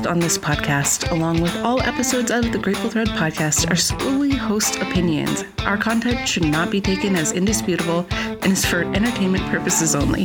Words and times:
on 0.00 0.18
this 0.18 0.38
podcast, 0.38 1.10
along 1.10 1.42
with 1.42 1.54
all 1.58 1.78
episodes 1.82 2.30
of 2.30 2.50
the 2.50 2.58
Grateful 2.58 2.88
Thread 2.88 3.08
podcast, 3.08 3.70
are 3.70 3.76
solely 3.76 4.34
host 4.34 4.76
opinions. 4.76 5.44
Our 5.66 5.76
content 5.76 6.26
should 6.26 6.46
not 6.46 6.70
be 6.70 6.80
taken 6.80 7.14
as 7.14 7.32
indisputable 7.32 8.06
and 8.10 8.46
is 8.46 8.64
for 8.64 8.84
entertainment 8.94 9.44
purposes 9.50 9.94
only. 9.94 10.24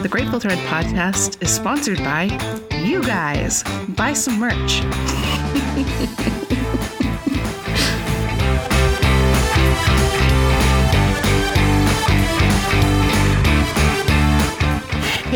The 0.00 0.08
Grateful 0.10 0.40
Thread 0.40 0.58
podcast 0.68 1.42
is 1.42 1.54
sponsored 1.54 1.98
by 1.98 2.24
you 2.82 3.02
guys. 3.02 3.62
Buy 3.90 4.14
some 4.14 4.38
merch. 4.38 4.80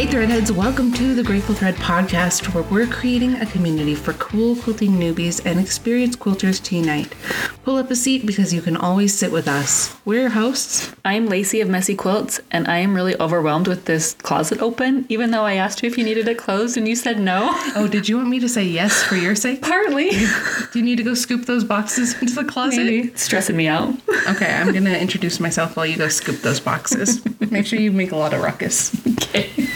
Hey 0.02 0.08
Threadheads, 0.08 0.50
welcome 0.50 0.92
to 0.94 1.14
the 1.14 1.22
Grateful 1.22 1.54
Thread 1.54 1.76
podcast, 1.76 2.52
where 2.52 2.64
we're 2.64 2.88
creating 2.88 3.36
a 3.36 3.46
community 3.46 3.94
for 3.94 4.14
cool 4.14 4.56
quilting 4.56 4.94
newbies 4.94 5.40
and 5.46 5.60
experienced 5.60 6.18
quilters 6.18 6.60
to 6.64 6.74
unite. 6.74 7.14
Pull 7.62 7.76
up 7.76 7.88
a 7.88 7.94
seat 7.94 8.26
because 8.26 8.52
you 8.52 8.60
can 8.60 8.76
always 8.76 9.16
sit 9.16 9.30
with 9.30 9.46
us. 9.46 9.96
We're 10.04 10.22
your 10.22 10.30
hosts. 10.30 10.92
I'm 11.04 11.28
Lacie 11.28 11.62
of 11.62 11.68
Messy 11.68 11.94
Quilts, 11.94 12.40
and 12.50 12.66
I 12.66 12.78
am 12.78 12.96
really 12.96 13.16
overwhelmed 13.20 13.68
with 13.68 13.84
this 13.84 14.14
closet 14.14 14.60
open, 14.60 15.06
even 15.08 15.30
though 15.30 15.44
I 15.44 15.54
asked 15.54 15.84
you 15.84 15.88
if 15.88 15.96
you 15.96 16.02
needed 16.02 16.26
it 16.26 16.36
closed 16.36 16.76
and 16.76 16.88
you 16.88 16.96
said 16.96 17.20
no. 17.20 17.50
Oh, 17.76 17.86
did 17.86 18.08
you 18.08 18.16
want 18.16 18.28
me 18.28 18.40
to 18.40 18.48
say 18.48 18.64
yes 18.64 19.04
for 19.04 19.14
your 19.14 19.36
sake? 19.36 19.62
Partly. 19.62 20.10
Do 20.10 20.80
you 20.80 20.82
need 20.82 20.96
to 20.96 21.04
go 21.04 21.14
scoop 21.14 21.46
those 21.46 21.62
boxes 21.62 22.14
into 22.20 22.34
the 22.34 22.44
closet? 22.44 22.84
Maybe. 22.84 23.08
It's 23.10 23.22
stressing 23.22 23.56
me 23.56 23.68
out. 23.68 23.94
Okay, 24.28 24.52
I'm 24.52 24.72
gonna 24.72 24.98
introduce 24.98 25.38
myself 25.38 25.76
while 25.76 25.86
you 25.86 25.96
go 25.96 26.08
scoop 26.08 26.40
those 26.40 26.58
boxes. 26.58 27.22
Make 27.52 27.66
sure 27.66 27.78
you 27.78 27.92
make 27.92 28.10
a 28.10 28.16
lot 28.16 28.34
of 28.34 28.42
ruckus. 28.42 28.94
Okay. 29.06 29.68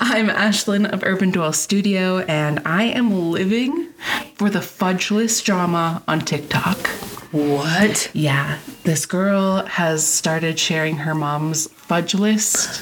I'm 0.00 0.28
Ashelyn 0.28 0.92
of 0.92 1.02
Urban 1.02 1.32
Dwell 1.32 1.52
Studio, 1.52 2.18
and 2.20 2.60
I 2.64 2.84
am 2.84 3.32
living 3.32 3.88
for 4.34 4.48
the 4.48 4.60
Fudgeless 4.60 5.42
drama 5.42 6.04
on 6.06 6.20
TikTok. 6.20 6.86
What? 7.32 8.10
Yeah, 8.14 8.58
this 8.84 9.06
girl 9.06 9.64
has 9.66 10.06
started 10.06 10.56
sharing 10.58 10.98
her 10.98 11.16
mom's 11.16 11.66
fudge 11.66 12.14
list, 12.14 12.80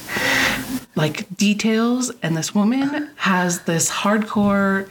like 0.95 1.35
details, 1.37 2.13
and 2.23 2.37
this 2.37 2.55
woman 2.55 3.09
has 3.17 3.63
this 3.63 3.91
hardcore 3.91 4.89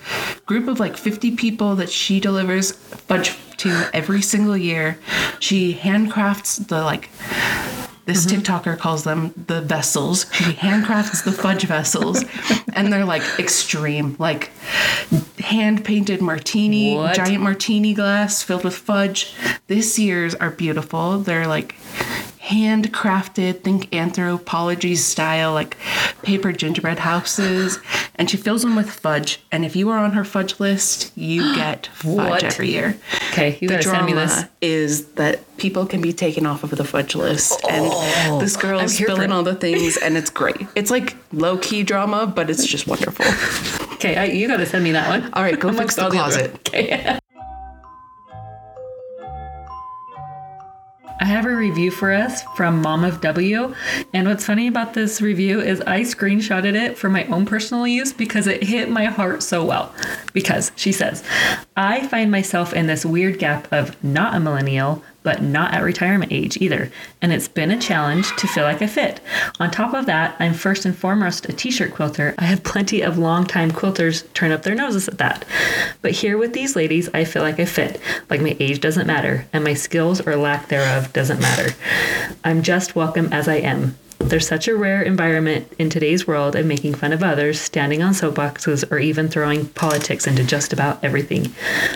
group 0.47 0.67
of 0.67 0.79
like 0.79 0.97
50 0.97 1.35
people 1.35 1.75
that 1.75 1.91
she 1.91 2.19
delivers 2.19 2.71
fudge 2.71 3.37
to 3.57 3.89
every 3.93 4.23
single 4.23 4.57
year. 4.57 4.97
She 5.39 5.75
handcrafts 5.75 6.67
the 6.67 6.83
like 6.83 7.09
this 8.05 8.25
mm-hmm. 8.25 8.41
TikToker 8.41 8.77
calls 8.77 9.03
them 9.03 9.33
the 9.47 9.61
vessels. 9.61 10.25
She 10.31 10.53
handcrafts 10.53 11.23
the 11.23 11.31
fudge 11.31 11.63
vessels, 11.63 12.23
and 12.73 12.91
they're 12.91 13.05
like 13.05 13.23
extreme, 13.39 14.15
like 14.19 14.51
hand 15.39 15.83
painted 15.83 16.21
martini, 16.21 16.95
What? 16.95 17.15
giant 17.15 17.43
martini 17.43 17.93
glass 17.93 18.43
filled 18.43 18.63
with 18.63 18.75
fudge. 18.75 19.33
This 19.67 19.97
year's 19.97 20.35
are 20.35 20.51
beautiful. 20.51 21.19
They're 21.19 21.47
like 21.47 21.75
handcrafted, 22.45 23.61
think 23.61 23.89
Anthropologie 23.89 24.97
style, 24.97 25.53
like 25.53 25.77
paper 26.21 26.51
gingerbread 26.51 26.99
houses. 26.99 27.79
And 28.15 28.29
she 28.29 28.37
fills 28.37 28.61
them 28.61 28.75
with 28.75 28.89
fudge. 28.89 29.41
And 29.51 29.65
if 29.65 29.75
you 29.75 29.89
are 29.89 29.97
on 29.97 30.11
her 30.11 30.23
fudge 30.23 30.59
list, 30.59 31.11
you 31.17 31.55
get 31.55 31.87
fudge 31.87 32.43
every 32.43 32.69
year 32.69 32.97
Okay, 33.31 33.57
you 33.59 33.67
the 33.67 33.75
gotta 33.75 33.83
send 33.83 34.05
me 34.05 34.13
this. 34.13 34.45
is 34.61 35.07
that 35.13 35.41
people 35.65 35.87
can 35.87 35.99
be 35.99 36.13
taken 36.13 36.45
off 36.45 36.63
of 36.63 36.69
the 36.69 36.83
fudge 36.83 37.15
list, 37.15 37.59
and 37.67 37.89
oh, 37.91 38.37
this 38.39 38.55
girl 38.55 38.79
is 38.81 38.95
spilling 38.95 39.31
all 39.31 39.41
the 39.41 39.55
things, 39.55 39.97
and 39.97 40.15
it's 40.15 40.29
great. 40.29 40.67
It's 40.75 40.91
like 40.91 41.17
low 41.33 41.57
key 41.57 41.81
drama, 41.81 42.27
but 42.27 42.51
it's 42.51 42.67
just 42.67 42.85
wonderful. 42.85 43.25
Okay, 43.95 44.15
I, 44.15 44.25
you 44.25 44.47
gotta 44.47 44.67
send 44.67 44.83
me 44.83 44.91
that 44.91 45.09
one. 45.09 45.33
All 45.33 45.41
right, 45.41 45.59
go 45.59 45.73
fix 45.73 45.95
the 45.95 46.07
closet. 46.07 46.53
Okay. 46.67 47.17
I 51.19 51.25
have 51.25 51.45
a 51.45 51.55
review 51.55 51.89
for 51.89 52.13
us 52.13 52.43
from 52.55 52.83
Mom 52.83 53.03
of 53.03 53.21
W. 53.21 53.73
And 54.13 54.27
what's 54.27 54.45
funny 54.45 54.67
about 54.67 54.93
this 54.93 55.21
review 55.21 55.59
is 55.59 55.81
I 55.81 56.01
screenshotted 56.01 56.75
it 56.75 56.97
for 56.99 57.09
my 57.09 57.25
own 57.25 57.47
personal 57.47 57.87
use 57.87 58.13
because 58.13 58.45
it 58.45 58.61
hit 58.61 58.91
my 58.91 59.05
heart 59.05 59.41
so 59.41 59.65
well. 59.65 59.91
Because 60.33 60.71
she 60.75 60.91
says, 60.91 61.23
I 61.75 62.05
find 62.07 62.29
myself 62.29 62.73
in 62.73 62.85
this 62.85 63.05
weird 63.05 63.39
gap 63.39 63.67
of 63.71 64.03
not 64.03 64.35
a 64.35 64.39
millennial, 64.39 65.03
but 65.25 65.41
not 65.41 65.73
at 65.73 65.83
retirement 65.83 66.31
age 66.31 66.55
either. 66.61 66.89
And 67.21 67.33
it's 67.33 67.49
been 67.49 67.71
a 67.71 67.79
challenge 67.79 68.33
to 68.37 68.47
feel 68.47 68.63
like 68.63 68.81
I 68.81 68.87
fit. 68.87 69.19
On 69.59 69.69
top 69.69 69.93
of 69.93 70.05
that, 70.05 70.37
I'm 70.39 70.53
first 70.53 70.85
and 70.85 70.95
foremost 70.95 71.49
a 71.49 71.53
t 71.53 71.71
shirt 71.71 71.93
quilter. 71.93 72.35
I 72.37 72.45
have 72.45 72.63
plenty 72.63 73.01
of 73.01 73.17
longtime 73.17 73.71
quilters 73.71 74.31
turn 74.33 74.51
up 74.51 74.63
their 74.63 74.75
noses 74.75 75.09
at 75.09 75.17
that. 75.17 75.43
But 76.01 76.11
here 76.11 76.37
with 76.37 76.53
these 76.53 76.77
ladies, 76.77 77.09
I 77.13 77.25
feel 77.25 77.41
like 77.41 77.59
I 77.59 77.65
fit. 77.65 77.99
Like 78.29 78.41
my 78.41 78.55
age 78.59 78.79
doesn't 78.79 79.07
matter, 79.07 79.47
and 79.51 79.63
my 79.63 79.73
skills 79.73 80.21
or 80.25 80.35
lack 80.37 80.69
thereof 80.69 81.11
doesn't 81.11 81.41
matter. 81.41 81.75
I'm 82.43 82.61
just 82.61 82.95
welcome 82.95 83.33
as 83.33 83.47
I 83.47 83.55
am. 83.55 83.97
There's 84.19 84.47
such 84.47 84.67
a 84.67 84.75
rare 84.75 85.03
environment 85.03 85.71
in 85.77 85.89
today's 85.91 86.25
world 86.25 86.55
of 86.55 86.65
making 86.65 86.95
fun 86.95 87.13
of 87.13 87.21
others, 87.21 87.61
standing 87.61 88.01
on 88.01 88.13
soapboxes, 88.13 88.89
or 88.91 88.97
even 88.97 89.27
throwing 89.27 89.67
politics 89.67 90.25
into 90.25 90.43
just 90.43 90.73
about 90.73 91.03
everything. 91.03 91.53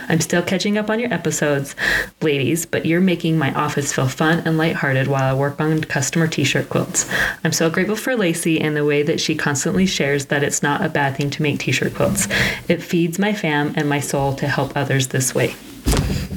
I'm 0.07 0.19
still 0.22 0.44
catching 0.44 0.78
up 0.78 0.91
on 0.91 1.00
your 1.00 1.12
episodes, 1.12 1.75
ladies, 2.22 2.68
but 2.68 2.85
you're 2.85 3.02
making 3.02 3.40
my 3.40 3.52
office 3.56 3.91
feel 3.91 4.07
fun 4.07 4.44
and 4.46 4.57
lighthearted 4.59 5.07
while 5.07 5.24
I 5.24 5.38
work 5.38 5.59
on 5.59 5.81
customer 5.81 6.28
t 6.28 6.44
shirt 6.44 6.69
quilts. 6.69 7.09
I'm 7.44 7.52
so 7.52 7.69
grateful 7.69 7.96
for 7.96 8.13
Lacie 8.16 8.62
and 8.62 8.75
the 8.75 8.86
way 8.86 9.01
that 9.01 9.19
she 9.19 9.34
constantly 9.36 9.88
shares 9.88 10.28
that 10.28 10.44
it's 10.44 10.62
not 10.62 10.84
a 10.86 10.90
bad 10.90 11.18
thing 11.18 11.31
to 11.31 11.41
make 11.41 11.59
t 11.59 11.72
shirt 11.72 11.96
quilts. 11.96 12.28
It 12.68 12.84
feeds 12.84 13.18
my 13.18 13.34
fam 13.34 13.74
and 13.75 13.90
my 13.90 14.00
soul 14.01 14.36
to 14.36 14.47
help 14.47 14.78
others 14.78 15.07
this 15.07 15.34
way 15.34 15.56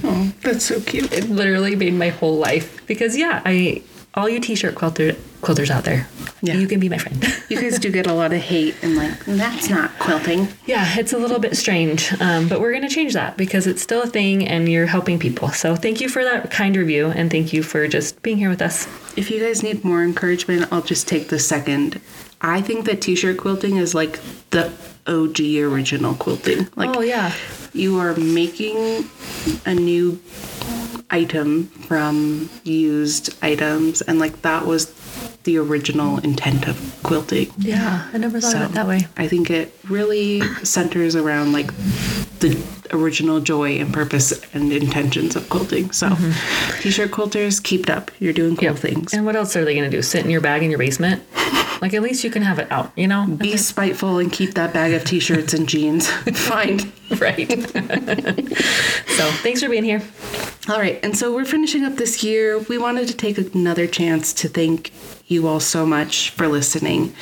Oh, 0.04 0.32
that's 0.41 0.64
so 0.64 0.81
cute. 0.81 1.12
it 1.12 1.28
literally 1.28 1.76
made 1.76 1.94
my 1.94 2.09
whole 2.09 2.37
life 2.37 2.84
because 2.87 3.16
yeah 3.16 3.41
i 3.44 3.82
all 4.14 4.28
you 4.28 4.41
t-shirt 4.41 4.75
quilter, 4.75 5.16
quilters 5.42 5.70
out 5.70 5.84
there 5.84 6.06
Yeah. 6.41 6.54
you 6.54 6.66
can 6.66 6.80
be 6.80 6.88
my 6.88 6.98
friend 6.98 7.22
You 7.48 7.60
guys 7.60 7.78
do 7.78 7.91
get 7.91 8.06
a 8.06 8.14
lot 8.14 8.32
of 8.32 8.41
hate, 8.41 8.75
and 8.82 8.97
like 8.97 9.19
that's 9.26 9.69
not 9.69 9.91
quilting. 9.98 10.48
yeah 10.66 10.86
it's 10.98 11.12
a 11.12 11.19
little 11.19 11.38
bit 11.38 11.56
strange 11.56 12.12
um, 12.20 12.48
but 12.48 12.60
we're 12.60 12.70
going 12.72 12.88
to 12.88 12.94
change 12.94 13.12
that 13.14 13.36
because 13.36 13.66
it's 13.66 13.82
still 13.82 14.02
a 14.02 14.06
thing 14.06 14.47
and 14.47 14.69
you're 14.69 14.86
helping 14.86 15.19
people 15.19 15.48
so 15.50 15.75
thank 15.76 16.00
you 16.00 16.08
for 16.08 16.22
that 16.25 16.50
kind 16.50 16.76
review 16.76 17.08
and 17.08 17.31
thank 17.31 17.52
you 17.52 17.62
for 17.62 17.86
just 17.88 18.22
being 18.22 18.36
here 18.38 18.48
with 18.50 18.62
us 18.62 18.86
If 19.16 19.31
you 19.31 19.41
guys 19.41 19.62
need 19.62 19.84
more 19.84 20.02
encouragement, 20.02 20.72
I'll 20.72 20.81
just 20.94 21.06
take 21.06 21.28
the 21.28 21.38
second. 21.38 22.00
I 22.41 22.60
think 22.62 22.86
that 22.86 23.00
t-shirt 23.02 23.36
quilting 23.36 23.76
is 23.76 23.94
like 23.94 24.19
the 24.50 24.72
OG 25.06 25.38
original 25.70 26.14
quilting. 26.14 26.69
Like 26.76 26.97
oh 26.97 27.00
yeah 27.02 27.34
you 27.75 27.98
are 27.98 28.14
making 28.16 28.76
a 29.66 29.75
new 29.75 30.20
item 31.10 31.66
from 31.88 32.48
used 32.64 33.34
items 33.42 34.00
and 34.02 34.19
like 34.19 34.42
that 34.42 34.66
was 34.66 34.86
the 35.44 35.58
original 35.58 36.19
intent 36.19 36.69
of 36.69 36.98
quilting 37.03 37.50
yeah 37.58 38.08
i 38.12 38.19
never 38.19 38.41
thought 38.41 38.54
of 38.54 38.70
it 38.70 38.75
that 38.75 38.86
way. 38.86 39.06
I 39.16 39.28
think 39.28 39.50
it 39.50 39.75
really 39.88 40.41
centers 40.64 41.16
around 41.16 41.53
like 41.53 41.75
the 42.41 42.60
original 42.92 43.41
joy 43.41 43.78
and 43.78 43.92
purpose 43.92 44.32
and 44.54 44.72
intentions 44.72 45.36
of 45.36 45.48
quilting 45.48 45.91
so 45.92 46.08
mm-hmm. 46.08 46.82
t-shirt 46.82 47.10
quilters 47.10 47.62
keep 47.62 47.82
it 47.82 47.91
up. 47.91 48.10
You're 48.19 48.32
doing 48.32 48.56
cool 48.56 48.64
Yep. 48.64 48.76
things. 48.78 49.14
And 49.14 49.25
what 49.25 49.36
else 49.36 49.56
are 49.56 49.64
they 49.64 49.75
going 49.75 49.91
to 49.91 49.97
do? 49.97 50.02
Sit 50.02 50.25
in 50.25 50.31
your 50.31 50.41
bag 50.41 50.62
in 50.62 50.70
your 50.70 50.78
basement? 50.78 51.22
Like 51.82 51.94
at 51.94 52.02
least 52.02 52.22
you 52.22 52.31
can 52.31 52.42
have 52.42 52.60
it 52.60 52.70
out 52.70 52.92
you 52.94 53.08
know? 53.08 53.26
Be 53.26 53.56
spiteful 53.56 54.19
and 54.19 54.31
keep 54.32 54.54
that 54.54 54.72
bag 54.72 54.92
of 54.94 55.04
t-shirts 55.04 55.52
and 55.52 55.69
jeans. 55.69 56.08
Fine. 56.32 56.92
Right. 57.19 57.48
So 59.17 59.31
thanks 59.43 59.61
for 59.61 59.69
being 59.69 59.84
here 59.84 60.00
All 60.69 60.79
right, 60.79 61.00
and 61.03 61.17
so 61.19 61.35
we're 61.35 61.44
finishing 61.44 61.85
up 61.85 61.97
this 61.97 62.23
year. 62.23 62.61
We 62.61 62.79
wanted 62.79 63.09
to 63.09 63.17
take 63.17 63.37
another 63.53 63.88
chance 63.88 64.32
to 64.35 64.49
thank 64.49 64.93
you 65.26 65.49
all 65.49 65.59
so 65.59 65.85
much 65.85 66.31
for 66.31 66.47
listening. 66.47 67.12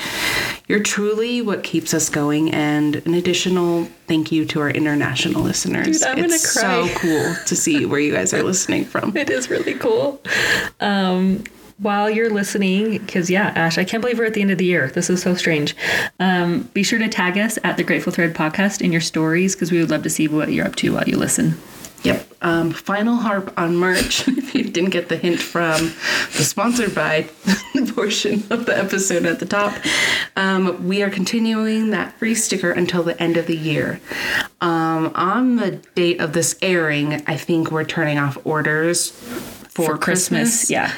You're 0.69 0.83
truly 0.83 1.41
what 1.41 1.63
keeps 1.63 1.95
us 1.95 2.11
going, 2.11 2.53
and 2.53 2.97
an 2.97 3.15
additional 3.15 3.89
thank 4.07 4.31
you 4.31 4.45
to 4.45 4.61
our 4.61 4.69
international 4.69 5.41
listeners. 5.43 6.01
Dude, 6.01 6.03
I'm 6.07 6.17
gonna 6.17 6.35
it's 6.35 6.53
cry. 6.53 6.87
so 6.87 6.99
cool 6.99 7.35
to 7.47 7.57
see 7.57 7.87
where 7.87 7.99
you 7.99 8.13
guys 8.13 8.35
are 8.35 8.43
listening 8.43 8.85
from. 8.85 9.17
It 9.21 9.31
is 9.31 9.49
really 9.49 9.75
cool. 9.75 10.21
Um, 10.81 11.45
while 11.79 12.11
you're 12.11 12.29
listening, 12.29 12.99
because 12.99 13.31
yeah, 13.31 13.55
Ash, 13.57 13.79
I 13.79 13.85
can't 13.85 14.03
believe 14.03 14.19
we're 14.19 14.27
at 14.27 14.35
the 14.35 14.43
end 14.43 14.51
of 14.51 14.59
the 14.59 14.67
year. 14.67 14.89
This 14.89 15.09
is 15.09 15.23
so 15.23 15.35
strange. 15.35 15.75
Um, 16.19 16.65
be 16.75 16.83
sure 16.83 16.99
to 16.99 17.09
tag 17.09 17.39
us 17.39 17.59
at 17.65 17.79
the 17.79 17.85
Grateful 17.85 18.13
Thread 18.13 18.35
podcast 18.35 18.83
in 18.83 18.93
your 18.93 19.01
stories 19.01 19.55
because 19.55 19.73
we 19.73 19.81
would 19.81 19.89
love 19.89 20.03
to 20.03 20.11
see 20.11 20.29
what 20.29 20.53
you're 20.53 20.67
up 20.67 20.77
to 20.77 20.93
while 20.93 21.09
you 21.09 21.17
listen. 21.17 21.57
Yep. 22.03 22.27
Um, 22.43 22.71
final 22.71 23.17
harp 23.17 23.53
on 23.59 23.77
merch. 23.77 24.27
if 24.29 24.55
you 24.55 24.65
didn't 24.65 24.91
get 24.91 25.09
the 25.09 25.17
hint 25.17 25.41
from 25.41 25.93
the 26.37 26.45
sponsored 26.45 26.95
by 26.95 27.29
portion 27.95 28.43
of 28.51 28.67
the 28.67 28.77
episode 28.77 29.27
at 29.27 29.39
the 29.39 29.47
top, 29.47 29.75
um, 30.37 30.87
we 30.89 31.03
are 31.03 31.11
continuing 31.11 31.91
that 31.91 32.19
free 32.19 32.35
sticker 32.35 32.71
until 32.71 33.03
the 33.03 33.21
end 33.23 33.37
of 33.37 33.47
the 33.47 33.57
year. 33.57 34.01
Um, 34.61 35.13
on 35.15 35.57
the 35.57 35.73
date 35.95 36.21
of 36.21 36.33
this 36.33 36.57
airing, 36.63 37.23
I 37.27 37.37
think 37.37 37.71
we're 37.71 37.85
turning 37.85 38.19
off 38.19 38.39
orders 38.45 39.13
for, 39.71 39.97
Christmas. 39.97 40.69
Yeah. 40.71 40.93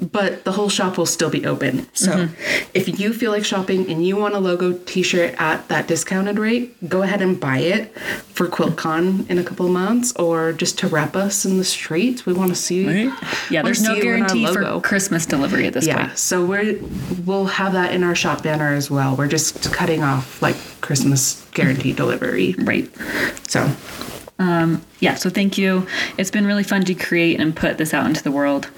but 0.00 0.44
the 0.44 0.52
whole 0.52 0.68
shop 0.68 0.98
will 0.98 1.06
still 1.06 1.30
be 1.30 1.46
open. 1.46 1.86
So 1.94 2.12
mm-hmm. 2.12 2.70
if 2.74 3.00
you 3.00 3.12
feel 3.12 3.30
like 3.30 3.44
shopping 3.44 3.90
and 3.90 4.06
you 4.06 4.16
want 4.16 4.34
a 4.34 4.38
logo 4.38 4.72
t-shirt 4.72 5.34
at 5.38 5.68
that 5.68 5.86
discounted 5.86 6.38
rate, 6.38 6.88
go 6.88 7.02
ahead 7.02 7.22
and 7.22 7.38
buy 7.38 7.58
it 7.58 7.96
for 7.98 8.48
QuiltCon 8.48 9.30
in 9.30 9.38
a 9.38 9.44
couple 9.44 9.66
of 9.66 9.72
months 9.72 10.12
or 10.16 10.52
just 10.52 10.78
to 10.80 10.88
wrap 10.88 11.16
us 11.16 11.44
in 11.46 11.56
the 11.56 11.64
streets. 11.64 12.26
We 12.26 12.32
want 12.32 12.50
to 12.50 12.56
see 12.56 12.84
Yeah, 12.84 13.06
wanna 13.50 13.62
there's 13.64 13.82
no 13.82 14.00
guarantee 14.00 14.46
for. 14.46 14.80
Christmas 14.80 15.24
delivery 15.26 15.66
at 15.66 15.72
this 15.72 15.86
Yeah, 15.86 16.06
point. 16.06 16.18
so 16.18 16.44
we're 16.44 16.78
we'll 17.24 17.46
have 17.46 17.72
that 17.72 17.92
in 17.94 18.02
our 18.02 18.14
shop 18.14 18.42
banner 18.42 18.74
as 18.74 18.90
well. 18.90 19.16
We're 19.16 19.28
just 19.28 19.72
cutting 19.72 20.02
off 20.02 20.42
like 20.42 20.56
Christmas 20.80 21.46
guarantee 21.54 21.92
delivery. 21.92 22.54
Right. 22.58 22.90
So 23.48 23.70
Um, 24.38 24.82
yeah, 25.00 25.14
so 25.14 25.30
thank 25.30 25.56
you. 25.56 25.86
It's 26.18 26.30
been 26.30 26.46
really 26.46 26.62
fun 26.62 26.84
to 26.84 26.94
create 26.94 27.40
and 27.40 27.56
put 27.56 27.78
this 27.78 27.94
out 27.94 28.06
into 28.06 28.22
the 28.22 28.30
world. 28.30 28.68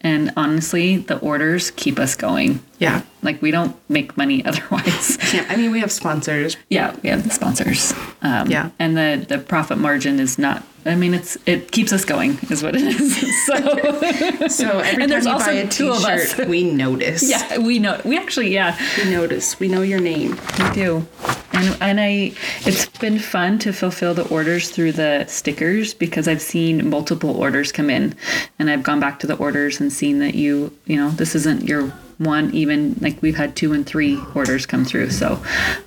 And 0.00 0.32
honestly, 0.36 0.96
the 0.96 1.18
orders 1.18 1.70
keep 1.72 1.98
us 1.98 2.14
going. 2.14 2.60
Yeah. 2.78 3.02
Like, 3.22 3.42
we 3.42 3.50
don't 3.50 3.74
make 3.88 4.16
money 4.16 4.44
otherwise. 4.48 5.18
Yeah, 5.34 5.44
I 5.48 5.56
mean 5.56 5.72
we 5.72 5.80
have 5.80 5.90
sponsors. 5.90 6.56
yeah, 6.70 6.94
we 7.02 7.08
have 7.08 7.24
the 7.24 7.30
sponsors. 7.30 7.92
Um, 8.22 8.48
Yeah. 8.50 8.70
And 8.78 8.96
the, 8.96 9.24
the 9.28 9.38
profit 9.38 9.78
margin 9.78 10.20
is 10.20 10.38
not, 10.38 10.62
I 10.86 10.94
mean, 10.94 11.12
it's 11.14 11.36
it 11.44 11.70
keeps 11.72 11.92
us 11.92 12.04
going, 12.04 12.38
is 12.50 12.62
what 12.62 12.74
it 12.76 12.82
is. 12.82 13.18
So, 13.46 14.48
So 14.48 14.78
every 14.78 15.02
And 15.02 15.10
there's 15.12 15.24
time 15.24 15.32
you 15.32 15.32
also 15.32 15.46
buy 15.46 15.52
a 15.52 15.68
two 15.68 15.90
of 15.90 16.04
us. 16.04 16.30
t-shirt, 16.30 16.48
we 16.48 16.62
notice. 16.64 17.28
yeah, 17.28 17.58
we 17.58 17.78
know. 17.78 18.00
We 18.04 18.16
actually, 18.16 18.52
yeah. 18.54 18.78
We 18.96 19.10
notice. 19.10 19.58
We 19.60 19.68
know 19.68 19.82
your 19.82 20.00
name. 20.00 20.38
We 20.58 20.70
do. 20.72 21.06
And 21.52 21.76
and 21.80 22.00
I 22.00 22.32
it's 22.64 22.86
been 23.00 23.18
fun 23.18 23.58
to 23.60 23.72
fulfill 23.72 24.14
the 24.14 24.26
orders 24.28 24.70
through 24.70 24.92
the 24.92 25.24
stickers 25.26 25.92
because 25.94 26.28
I've 26.28 26.42
seen 26.42 26.88
multiple 26.88 27.30
orders 27.36 27.72
come 27.72 27.90
in 27.90 28.14
and 28.58 28.70
I've 28.70 28.82
gone 28.84 29.00
back 29.00 29.18
to 29.20 29.26
the 29.26 29.34
orders 29.36 29.80
and 29.80 29.92
seen 29.92 30.18
that 30.20 30.34
you, 30.34 30.72
you 30.86 30.96
know, 30.96 31.10
this 31.10 31.34
isn't 31.34 31.64
your 31.64 31.92
one 32.18 32.52
even 32.52 32.96
like 33.00 33.20
we've 33.22 33.36
had 33.36 33.56
two 33.56 33.72
and 33.72 33.86
three 33.86 34.20
orders 34.34 34.66
come 34.66 34.84
through 34.84 35.10
so 35.10 35.42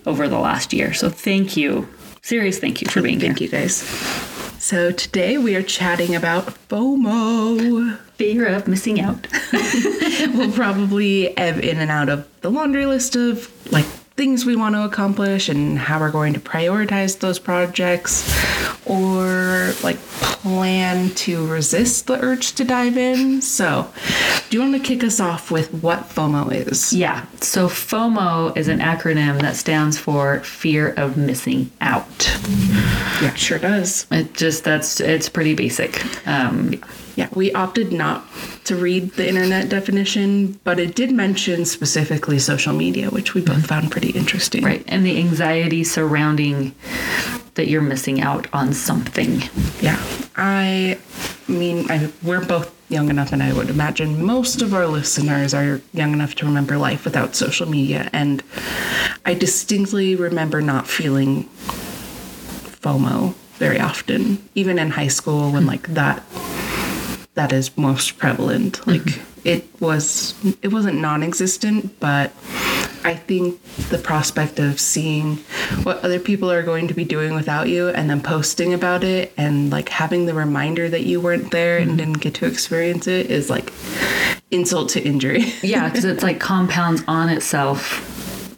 over 0.06 0.28
the 0.28 0.40
last 0.40 0.74
year. 0.74 0.94
So 0.94 1.10
thank 1.10 1.56
you. 1.58 1.88
Serious 2.22 2.60
thank 2.60 2.82
you 2.82 2.90
for 2.90 3.02
being 3.02 3.20
here. 3.20 3.30
Thank 3.30 3.42
you 3.42 3.50
guys. 3.50 3.76
So 4.62 4.92
today 4.92 5.38
we 5.38 5.56
are 5.56 5.64
chatting 5.64 6.16
about 6.16 6.46
FOMO. 6.70 7.98
Fear 8.16 8.48
of 8.48 8.68
missing 8.68 9.02
out. 9.02 9.28
we'll 10.34 10.52
probably 10.52 11.36
ebb 11.38 11.64
in 11.64 11.80
and 11.80 11.90
out 11.90 12.10
of 12.10 12.28
the 12.42 12.52
laundry 12.52 12.86
list 12.86 13.16
of 13.16 13.52
like 13.72 13.86
things 14.22 14.46
we 14.46 14.56
want 14.56 14.76
to 14.76 14.84
accomplish 14.84 15.50
and 15.50 15.80
how 15.80 16.00
we're 16.00 16.12
going 16.12 16.32
to 16.32 16.40
prioritize 16.40 17.18
those 17.18 17.40
projects 17.40 18.24
or 18.86 19.74
like 19.82 19.98
plan 19.98 21.10
to 21.16 21.48
resist 21.48 22.06
the 22.06 22.24
urge 22.24 22.52
to 22.54 22.64
dive 22.64 22.98
in. 22.98 23.42
So, 23.42 23.92
do 24.52 24.58
you 24.58 24.62
want 24.62 24.76
to 24.76 24.80
kick 24.80 25.04
us 25.04 25.20
off 25.20 25.50
with 25.50 25.74
what 25.82 26.02
FOMO 26.08 26.52
is? 26.54 26.94
Yeah. 26.94 27.26
So 27.40 27.68
FOMO 27.68 28.56
is 28.56 28.68
an 28.68 28.78
acronym 28.78 29.42
that 29.42 29.56
stands 29.56 29.98
for 29.98 30.42
fear 30.42 30.94
of 30.98 31.18
missing 31.18 31.72
out. 31.82 32.32
Yeah, 33.24 33.34
sure 33.34 33.58
does. 33.58 34.06
It 34.12 34.36
just 34.36 34.64
that's 34.64 35.00
it's 35.00 35.30
pretty 35.30 35.56
basic. 35.56 36.00
Um, 36.28 36.74
Yeah, 36.74 36.80
we 37.34 37.52
opted 37.54 37.92
not 37.92 38.26
to 38.66 38.76
read 38.76 39.12
the 39.14 39.28
internet 39.28 39.70
definition, 39.70 40.60
but 40.64 40.80
it 40.80 40.96
did 40.96 41.12
mention 41.12 41.66
specifically 41.66 42.40
social 42.40 42.74
media, 42.74 43.10
which 43.10 43.34
we 43.34 43.42
both 43.42 43.66
found 43.66 43.92
pretty 43.92 44.12
interesting. 44.12 44.64
Right. 44.64 44.84
And 44.88 45.06
the 45.06 45.18
anxiety 45.18 45.84
surrounding 45.84 46.76
that 47.56 47.68
you're 47.68 47.82
missing 47.82 48.22
out 48.22 48.48
on 48.54 48.74
something. 48.74 49.44
Yeah, 49.82 50.02
I 50.36 50.98
mean, 51.48 51.90
I, 51.92 52.12
we're 52.24 52.46
both 52.46 52.74
young 52.90 53.10
enough, 53.10 53.32
and 53.32 53.42
I 53.44 53.54
would 53.54 53.70
imagine 53.70 54.24
most 54.24 54.62
of 54.62 54.74
our 54.74 54.88
listeners 54.88 55.54
are 55.54 55.82
young 55.94 56.14
enough 56.14 56.36
to 56.36 56.46
remember 56.46 56.78
life 56.78 57.06
without 57.06 57.36
social 57.36 57.68
media. 57.68 58.10
And 58.14 58.44
I 59.26 59.34
distinctly 59.34 60.16
remember 60.16 60.62
not 60.62 60.88
feeling 60.88 61.46
FOMO 62.82 63.34
very 63.56 63.80
often, 63.80 64.48
even 64.56 64.80
in 64.80 64.92
high 64.92 65.08
school 65.08 65.52
when 65.52 65.66
like 65.66 65.88
that 65.90 66.24
that 67.36 67.54
is 67.54 67.76
most 67.78 68.18
prevalent. 68.18 68.82
Mm-hmm. 68.82 68.92
Like 68.92 69.22
it 69.44 69.82
was, 69.82 70.36
it 70.62 70.70
wasn't 70.70 71.00
non-existent, 71.00 72.00
but 72.00 72.32
I 73.04 73.16
think 73.16 73.62
the 73.90 73.98
prospect 73.98 74.60
of 74.60 74.80
seeing 74.80 75.38
what 75.84 75.98
other 76.04 76.20
people 76.20 76.52
are 76.52 76.62
going 76.62 76.88
to 76.88 76.94
be 76.94 77.04
doing 77.04 77.34
without 77.34 77.68
you 77.68 77.90
and 77.90 78.10
then 78.10 78.22
posting 78.22 78.74
about 78.74 79.04
it 79.04 79.34
and 79.38 79.72
like 79.72 79.90
having 79.90 80.28
the 80.28 80.34
reminder 80.34 80.88
that 80.90 81.04
you 81.04 81.20
weren't 81.20 81.52
there 81.52 81.78
and 81.78 81.90
mm-hmm. 81.90 81.98
didn't 81.98 82.20
get 82.20 82.36
to 82.36 82.46
experience 82.46 83.08
it 83.08 83.32
is 83.32 83.50
like 83.50 83.74
insult 84.52 84.90
to 84.90 85.02
injury. 85.02 85.54
Yeah, 85.64 85.90
because 85.90 86.06
it's 86.06 86.24
like 86.24 86.40
compounds 86.52 87.04
on 87.08 87.30
itself. 87.30 88.11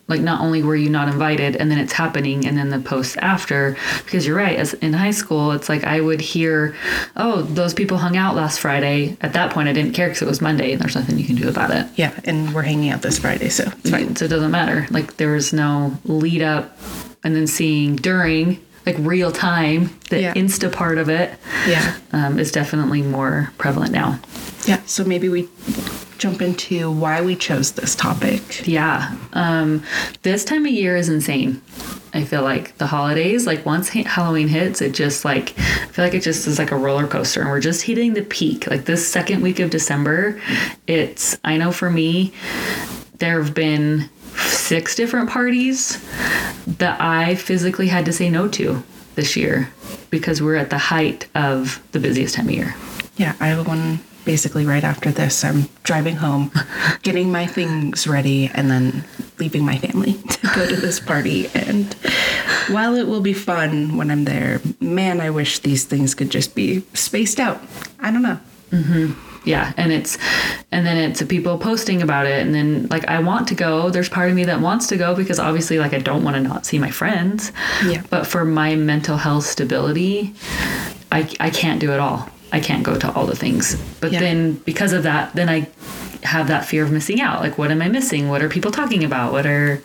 Like 0.08 0.20
not 0.20 0.42
only 0.42 0.62
were 0.64 0.76
you 0.76 0.90
not 0.90 1.08
invited, 1.08 1.56
and 1.56 1.72
then 1.72 1.80
it's 1.80 1.94
happening, 1.94 2.46
and 2.46 2.58
then 2.58 2.70
the 2.70 2.80
posts 2.80 3.16
after. 3.18 3.78
Because 4.04 4.28
you're 4.28 4.36
right, 4.36 4.58
as 4.60 4.74
in 4.76 4.92
high 4.92 5.12
school, 5.12 5.52
it's 5.54 5.70
like 5.70 5.86
I 5.86 6.02
would 6.02 6.20
hear, 6.20 6.76
"Oh, 7.16 7.42
those 7.44 7.74
people 7.74 7.98
hung 7.98 8.18
out 8.18 8.36
last 8.36 8.60
Friday." 8.60 9.16
At 9.22 9.32
that 9.34 9.52
point, 9.52 9.70
I 9.70 9.74
didn't 9.74 9.94
care 9.94 10.08
because 10.10 10.22
it 10.22 10.28
was 10.28 10.42
Monday, 10.42 10.74
and 10.74 10.82
there's 10.82 10.96
nothing 10.96 11.18
you 11.18 11.26
can 11.26 11.36
do 11.38 11.48
about 11.48 11.72
it. 11.72 11.88
yeah, 11.96 12.12
and 12.26 12.54
we're 12.54 12.64
hanging 12.64 12.90
out 12.90 13.02
this 13.02 13.18
Friday, 13.18 13.48
so 13.48 13.64
it's 13.80 13.90
fine. 13.92 14.16
So 14.18 14.26
it 14.26 14.28
doesn't 14.28 14.52
matter. 14.52 14.88
Like 14.92 15.16
there 15.18 15.32
was 15.32 15.54
no 15.54 15.98
lead 16.04 16.42
up, 16.42 16.78
and 17.24 17.34
then 17.34 17.48
seeing 17.48 17.96
during, 17.96 18.60
like 18.86 18.98
real 19.00 19.32
time, 19.32 19.90
the 20.10 20.20
Yeah. 20.20 20.34
Insta 20.34 20.70
part 20.70 20.98
of 20.98 21.08
it 21.08 21.32
Yeah. 21.66 21.96
um, 22.12 22.40
is 22.40 22.52
definitely 22.52 23.02
more 23.04 23.54
prevalent 23.58 23.94
now. 23.94 24.20
Yeah, 24.66 24.80
so 24.86 25.06
maybe 25.06 25.30
we 25.30 25.48
jump 26.18 26.42
into 26.42 26.92
why 26.92 27.22
we 27.22 27.36
chose 27.36 27.72
this 27.74 27.96
topic. 27.96 28.68
Yeah. 28.68 29.16
Um, 29.34 29.84
this 30.22 30.46
time 30.46 30.66
of 30.66 30.72
year 30.72 30.96
is 30.96 31.10
insane. 31.10 31.62
I 32.14 32.24
feel 32.24 32.44
like 32.44 32.78
the 32.78 32.88
holidays, 32.88 33.48
like 33.48 33.66
once 33.66 33.90
ha- 33.90 34.04
Halloween 34.04 34.48
hits, 34.48 34.82
it 34.82 34.94
just 34.94 35.26
like, 35.26 35.58
I 35.58 35.88
feel 35.88 36.06
like 36.06 36.14
it 36.14 36.22
just 36.22 36.46
is 36.46 36.60
like 36.60 36.72
a 36.72 36.76
roller 36.76 37.08
coaster 37.08 37.42
and 37.42 37.50
we're 37.50 37.60
just 37.60 37.82
hitting 37.82 38.14
the 38.14 38.22
peak. 38.22 38.68
Like 38.70 38.86
this 38.86 39.08
second 39.08 39.42
week 39.42 39.60
of 39.60 39.72
December, 39.72 40.40
it's, 40.86 41.38
I 41.44 41.58
know 41.58 41.72
for 41.72 41.90
me, 41.90 42.34
there 43.18 43.42
have 43.42 43.54
been 43.54 44.10
six 44.36 44.96
different 44.96 45.30
parties 45.30 46.04
that 46.66 47.00
I 47.02 47.36
physically 47.36 47.88
had 47.88 48.06
to 48.06 48.14
say 48.14 48.30
no 48.30 48.48
to 48.50 48.84
this 49.16 49.36
year 49.36 49.70
because 50.10 50.42
we're 50.42 50.56
at 50.56 50.70
the 50.70 50.78
height 50.78 51.28
of 51.36 51.82
the 51.92 52.00
busiest 52.00 52.36
time 52.36 52.48
of 52.48 52.54
year. 52.54 52.76
Yeah, 53.18 53.36
I 53.40 53.48
have 53.48 53.68
one 53.68 54.00
basically 54.26 54.66
right 54.66 54.84
after 54.84 55.12
this. 55.12 55.44
I'm 55.44 55.70
driving 55.84 56.16
home, 56.16 56.52
getting 57.04 57.32
my 57.32 57.46
things 57.46 58.08
ready, 58.08 58.50
and 58.54 58.70
then 58.70 59.04
leaving 59.40 59.66
my 59.66 59.78
family 59.78 60.14
to 60.30 60.48
go 60.56 60.68
to 60.68 60.76
this 60.76 61.00
party. 61.00 61.48
And 61.54 61.94
while 62.70 62.96
it 62.96 63.08
will 63.08 63.22
be 63.22 63.34
fun 63.34 63.98
when 63.98 64.12
I'm 64.12 64.26
there, 64.26 64.62
man, 64.80 65.22
I 65.22 65.30
wish 65.30 65.60
these 65.60 65.86
things 65.86 66.16
could 66.16 66.30
just 66.30 66.56
be 66.56 66.82
spaced 66.94 67.40
out. 67.40 67.62
I 68.00 68.12
don't 68.12 68.22
know. 68.22 68.40
Mm-hmm. 68.72 69.14
Yeah, 69.46 69.74
and 69.76 69.92
it's 69.92 70.18
and 70.72 70.86
then 70.86 70.98
it's 70.98 71.22
people 71.24 71.58
posting 71.58 72.02
about 72.02 72.26
it 72.26 72.42
and 72.46 72.56
then 72.56 72.88
like 72.90 73.06
I 73.08 73.20
want 73.20 73.48
to 73.50 73.56
go. 73.56 73.90
There's 73.90 74.08
part 74.08 74.30
of 74.30 74.36
me 74.36 74.46
that 74.46 74.62
wants 74.62 74.88
to 74.88 74.98
go 74.98 75.14
because 75.16 75.38
obviously 75.38 75.80
like 75.80 75.94
I 75.94 76.00
don't 76.00 76.24
want 76.24 76.38
to 76.38 76.42
not 76.42 76.66
see 76.66 76.80
my 76.80 76.90
friends. 76.90 77.52
Yeah. 77.86 78.04
But 78.10 78.26
for 78.26 78.46
my 78.46 78.76
mental 78.76 79.18
health 79.18 79.46
stability, 79.46 80.34
I 81.12 81.30
I 81.42 81.50
can't 81.50 81.82
do 81.82 81.92
it 81.92 82.00
all. 82.00 82.30
I 82.54 82.60
can't 82.60 82.84
go 82.84 82.96
to 82.98 83.12
all 83.14 83.26
the 83.26 83.36
things. 83.36 83.76
But 84.00 84.12
Yeah. 84.14 84.20
then 84.22 84.54
because 84.64 84.94
of 84.94 85.04
that, 85.04 85.36
then 85.36 85.50
I 85.50 85.68
have 86.24 86.48
that 86.48 86.64
fear 86.66 86.84
of 86.86 86.92
missing 86.92 87.20
out. 87.20 87.42
Like 87.42 87.58
what 87.58 87.70
am 87.72 87.82
I 87.82 87.90
missing? 87.90 88.30
What 88.30 88.42
are 88.42 88.48
people 88.48 88.72
talking 88.72 89.04
about? 89.04 89.34
What 89.34 89.46
are 89.46 89.82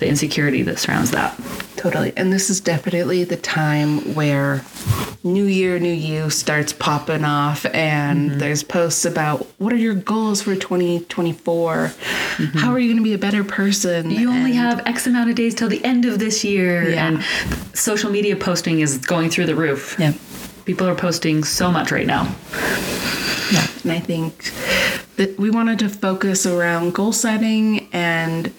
the 0.00 0.08
insecurity 0.08 0.62
that 0.62 0.78
surrounds 0.80 1.12
that? 1.12 1.38
Totally. 1.76 2.12
And 2.16 2.32
this 2.32 2.50
is 2.50 2.60
definitely 2.60 3.22
the 3.22 3.36
time 3.36 4.14
where 4.14 4.64
New 5.22 5.44
Year, 5.44 5.78
New 5.78 5.92
You 5.92 6.30
starts 6.30 6.72
popping 6.72 7.24
off, 7.24 7.66
and 7.66 8.30
mm-hmm. 8.30 8.38
there's 8.38 8.62
posts 8.62 9.04
about 9.04 9.46
what 9.58 9.72
are 9.72 9.76
your 9.76 9.94
goals 9.94 10.42
for 10.42 10.56
2024? 10.56 11.74
Mm-hmm. 12.36 12.58
How 12.58 12.72
are 12.72 12.78
you 12.78 12.88
going 12.88 12.96
to 12.96 13.02
be 13.04 13.12
a 13.14 13.18
better 13.18 13.44
person? 13.44 14.10
You 14.10 14.30
only 14.30 14.52
And- 14.52 14.60
have 14.60 14.82
X 14.86 15.06
amount 15.06 15.30
of 15.30 15.36
days 15.36 15.54
till 15.54 15.68
the 15.68 15.84
end 15.84 16.04
of 16.06 16.18
this 16.18 16.42
year 16.44 16.88
Yeah. 16.90 17.06
and 17.08 17.24
social 17.74 18.10
media 18.10 18.36
posting 18.36 18.80
is 18.80 18.98
going 18.98 19.30
through 19.30 19.46
the 19.46 19.54
roof. 19.54 19.96
Yeah. 19.98 20.12
People 20.66 20.88
are 20.88 20.96
posting 20.96 21.44
so 21.44 21.70
much 21.70 21.92
right 21.92 22.06
now. 22.06 22.24
Yeah, 23.52 23.66
and 23.84 23.92
I 23.92 24.00
think 24.00 24.52
that 25.14 25.38
we 25.38 25.48
wanted 25.48 25.78
to 25.78 25.88
focus 25.88 26.44
around 26.44 26.92
goal 26.92 27.12
setting 27.12 27.88
and 27.92 28.52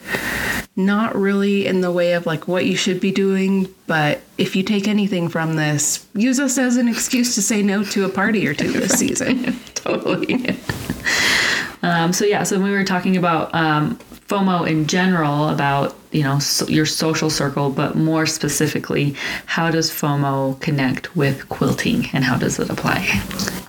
not 0.78 1.16
really 1.16 1.66
in 1.66 1.82
the 1.82 1.92
way 1.92 2.14
of 2.14 2.26
like 2.26 2.48
what 2.48 2.66
you 2.66 2.78
should 2.78 3.02
be 3.02 3.12
doing, 3.12 3.68
but 3.88 4.22
if 4.38 4.56
you 4.56 4.64
take 4.64 4.88
anything 4.88 5.28
from 5.28 5.58
this, 5.58 6.08
use 6.14 6.40
us 6.40 6.58
as 6.58 6.78
an 6.78 6.88
excuse 6.88 7.36
to 7.36 7.42
say 7.42 7.62
no 7.62 7.84
to 7.84 8.06
a 8.06 8.10
party 8.10 8.48
or 8.48 8.54
two 8.54 8.72
this 8.72 8.92
season. 9.00 9.60
totally. 9.74 10.36
um, 11.82 12.14
so 12.14 12.24
yeah, 12.24 12.44
so 12.44 12.58
we 12.58 12.72
were 12.72 12.86
talking 12.86 13.18
about 13.18 13.54
um, 13.54 14.00
FOMO 14.28 14.68
in 14.68 14.88
general 14.88 15.50
about 15.50 15.96
you 16.12 16.24
know 16.24 16.40
so 16.40 16.68
your 16.68 16.86
social 16.86 17.30
circle, 17.30 17.70
but 17.70 17.96
more 17.96 18.26
specifically, 18.26 19.16
how 19.46 19.72
does 19.72 19.90
FOMO 19.90 20.60
connect 20.60 21.16
with 21.16 21.48
quilting 21.50 22.08
and 22.14 22.24
how 22.24 22.38
does 22.38 22.60
it 22.60 22.70
apply? 22.70 23.22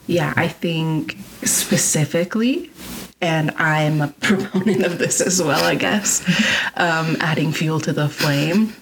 Yeah, 0.07 0.33
I 0.37 0.49
think 0.49 1.17
specifically, 1.45 2.71
and 3.21 3.53
I'm 3.53 4.01
a 4.01 4.09
proponent 4.21 4.85
of 4.85 4.99
this 4.99 5.21
as 5.21 5.41
well, 5.43 5.63
I 5.63 5.77
guess, 5.77 6.23
um, 6.77 7.17
adding 7.21 7.53
fuel 7.53 7.81
to 7.81 7.93
the 7.93 8.09
flame. 8.09 8.73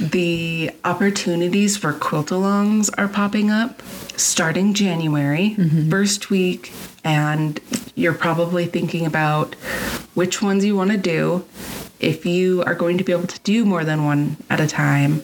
The 0.00 0.70
opportunities 0.84 1.76
for 1.76 1.92
quilt 1.92 2.28
alongs 2.28 2.90
are 2.96 3.08
popping 3.08 3.50
up 3.50 3.82
starting 4.16 4.72
January, 4.72 5.54
first 5.90 6.30
week, 6.30 6.72
and 7.06 7.60
you're 7.94 8.12
probably 8.12 8.66
thinking 8.66 9.06
about 9.06 9.54
which 10.14 10.42
ones 10.42 10.64
you 10.64 10.74
want 10.76 10.90
to 10.90 10.96
do, 10.96 11.46
if 12.00 12.26
you 12.26 12.64
are 12.64 12.74
going 12.74 12.98
to 12.98 13.04
be 13.04 13.12
able 13.12 13.28
to 13.28 13.40
do 13.40 13.64
more 13.64 13.84
than 13.84 14.04
one 14.04 14.36
at 14.50 14.58
a 14.60 14.66
time, 14.66 15.22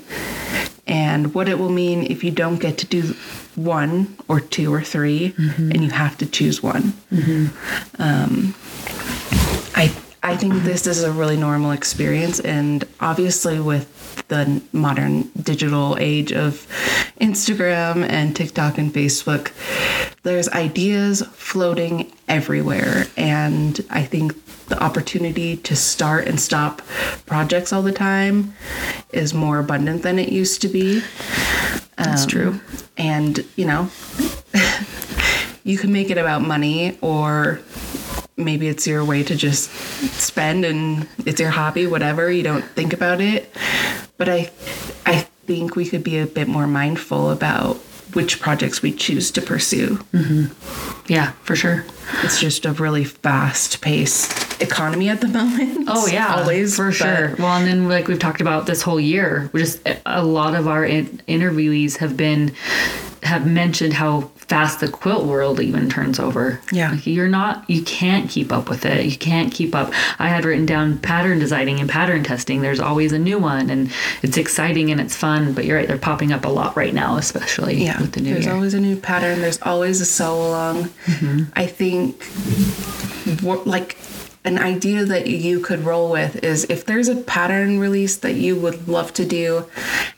and 0.86 1.34
what 1.34 1.48
it 1.48 1.58
will 1.58 1.70
mean 1.70 2.04
if 2.04 2.22
you 2.22 2.30
don't 2.30 2.58
get 2.58 2.78
to 2.78 2.86
do 2.86 3.14
one 3.56 4.16
or 4.28 4.38
two 4.40 4.72
or 4.72 4.80
3 4.80 5.34
and 5.58 5.82
you 5.84 5.90
have 5.90 6.16
to 6.18 6.26
choose 6.26 6.62
one. 6.62 6.94
Um, 7.98 8.54
I 10.25 10.37
think 10.37 10.55
this 10.62 10.87
is 10.87 11.02
a 11.02 11.11
really 11.11 11.37
normal 11.37 11.73
experience, 11.73 12.38
and 12.41 12.85
obviously 13.00 13.59
with 13.59 14.25
the 14.29 14.62
modern 14.73 15.23
digital 15.43 15.97
age 15.99 16.33
of 16.33 16.67
Instagram 17.21 18.09
and 18.09 18.35
TikTok 18.37 18.79
and 18.79 18.93
Facebook, 18.95 19.50
there's 20.23 20.49
ideas 20.50 21.23
floating 21.33 22.12
everywhere, 22.29 23.07
and 23.17 23.81
I 23.91 24.02
think 24.05 24.35
the 24.67 24.81
opportunity 24.81 25.57
to 25.57 25.75
start 25.75 26.29
and 26.29 26.38
stop 26.41 26.83
projects 27.26 27.73
all 27.73 27.83
the 27.83 27.93
time 27.93 28.55
is 29.12 29.35
more 29.35 29.59
abundant 29.59 30.02
than 30.02 30.21
it 30.21 30.29
used 30.31 30.62
to 30.62 30.69
be. 30.69 31.02
That's 31.97 32.23
Um, 32.23 32.29
true. 32.29 32.61
And, 32.97 33.45
you 33.57 33.67
know, 33.67 33.91
you 35.64 35.79
can 35.79 35.93
make 35.93 36.11
it 36.11 36.17
about 36.19 36.43
money 36.43 36.97
or 37.00 37.61
maybe 38.36 38.68
it's 38.68 38.86
your 38.86 39.04
way 39.04 39.22
to 39.22 39.36
just 39.36 39.70
spend 40.18 40.64
and 40.64 41.06
it's 41.26 41.40
your 41.40 41.50
hobby 41.50 41.86
whatever 41.86 42.30
you 42.30 42.42
don't 42.42 42.64
think 42.64 42.92
about 42.92 43.20
it 43.20 43.54
but 44.16 44.28
i 44.28 44.50
i 45.06 45.20
think 45.46 45.76
we 45.76 45.84
could 45.84 46.02
be 46.04 46.18
a 46.18 46.26
bit 46.26 46.48
more 46.48 46.66
mindful 46.66 47.30
about 47.30 47.76
which 48.14 48.40
projects 48.40 48.82
we 48.82 48.92
choose 48.92 49.30
to 49.30 49.40
pursue 49.40 49.96
mm-hmm. 50.12 51.12
Yeah, 51.12 51.32
for 51.42 51.56
sure. 51.56 51.84
it's 52.22 52.40
just 52.40 52.64
a 52.64 52.72
really 52.72 53.04
fast 53.04 53.80
paced 53.80 54.62
economy 54.62 55.08
at 55.08 55.20
the 55.20 55.28
moment 55.38 55.88
Oh 55.88 56.06
yeah, 56.06 56.36
always 56.36 56.76
for 56.76 56.92
sure. 56.92 57.34
Well, 57.38 57.56
and 57.56 57.66
then 57.66 57.88
like 57.88 58.06
we've 58.06 58.18
talked 58.18 58.40
about 58.40 58.66
this 58.66 58.82
whole 58.82 59.00
year, 59.00 59.50
just 59.54 59.80
a 60.06 60.24
lot 60.24 60.54
of 60.54 60.68
our 60.68 60.84
in- 60.84 61.20
interviewees 61.28 61.96
have 61.98 62.16
been 62.16 62.54
have 63.32 63.46
mentioned 63.46 63.94
how 63.94 64.30
fast 64.36 64.80
the 64.80 64.88
quilt 64.88 65.24
world 65.24 65.60
even 65.60 65.88
turns 65.88 66.18
over. 66.18 66.60
Yeah. 66.70 66.92
Like, 66.92 67.06
you're 67.06 67.28
not 67.28 67.68
you 67.68 67.82
can't 67.82 68.30
keep 68.30 68.52
up 68.52 68.68
with 68.68 68.84
it. 68.84 69.04
You 69.06 69.16
can't 69.16 69.52
keep 69.52 69.74
up. 69.74 69.92
I 70.18 70.28
had 70.28 70.44
written 70.44 70.66
down 70.66 70.98
pattern 70.98 71.38
designing 71.38 71.80
and 71.80 71.88
pattern 71.88 72.22
testing. 72.22 72.62
There's 72.62 72.80
always 72.80 73.12
a 73.12 73.18
new 73.18 73.38
one, 73.38 73.70
and 73.70 73.90
it's 74.22 74.36
exciting 74.36 74.90
and 74.90 75.00
it's 75.00 75.16
fun. 75.16 75.52
But 75.52 75.64
you're 75.64 75.76
right, 75.76 75.88
they're 75.88 75.98
popping 75.98 76.32
up 76.32 76.44
a 76.44 76.48
lot 76.48 76.76
right 76.76 76.94
now, 76.94 77.16
especially 77.16 77.82
yeah 77.82 78.00
with 78.00 78.12
the 78.12 78.20
new 78.20 78.32
there's 78.32 78.44
year. 78.44 78.54
always 78.54 78.74
a 78.74 78.80
new 78.80 78.96
pattern 78.96 79.40
there's 79.40 79.60
always 79.62 80.00
a 80.00 80.04
sew 80.04 80.34
along 80.34 80.84
mm-hmm. 81.06 81.44
i 81.54 81.66
think 81.66 82.22
like 83.66 83.96
an 84.44 84.58
idea 84.58 85.04
that 85.04 85.28
you 85.28 85.61
could 85.61 85.84
roll 85.84 86.11
with 86.11 86.42
is 86.42 86.64
if 86.64 86.84
there's 86.84 87.08
a 87.08 87.14
pattern 87.14 87.78
release 87.78 88.16
that 88.16 88.34
you 88.34 88.56
would 88.56 88.88
love 88.88 89.12
to 89.14 89.25
do 89.25 89.66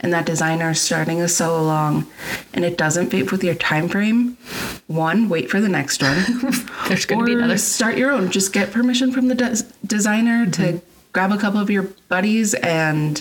and 0.00 0.12
that 0.12 0.24
designer 0.24 0.70
is 0.70 0.80
starting 0.80 1.20
a 1.20 1.28
sew 1.28 1.58
along 1.58 2.06
and 2.54 2.64
it 2.64 2.78
doesn't 2.78 3.10
fit 3.10 3.30
with 3.30 3.44
your 3.44 3.54
time 3.54 3.88
frame 3.88 4.38
one 4.86 5.28
wait 5.28 5.50
for 5.50 5.60
the 5.60 5.68
next 5.68 6.02
one. 6.02 6.16
There's 6.88 7.04
going 7.04 7.20
to 7.20 7.24
be 7.26 7.32
another. 7.34 7.58
start 7.58 7.98
your 7.98 8.10
own. 8.10 8.30
Just 8.30 8.52
get 8.52 8.70
permission 8.70 9.12
from 9.12 9.28
the 9.28 9.34
des- 9.34 9.64
designer 9.86 10.46
to 10.46 10.62
mm-hmm. 10.62 10.78
grab 11.12 11.30
a 11.30 11.38
couple 11.38 11.60
of 11.60 11.70
your 11.70 11.84
buddies 12.08 12.54
and 12.54 13.18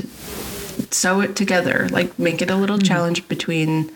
sew 0.89 1.19
it 1.19 1.35
together. 1.35 1.89
Like 1.89 2.17
make 2.17 2.41
it 2.41 2.49
a 2.49 2.55
little 2.55 2.77
mm-hmm. 2.77 2.87
challenge 2.87 3.27
between 3.27 3.91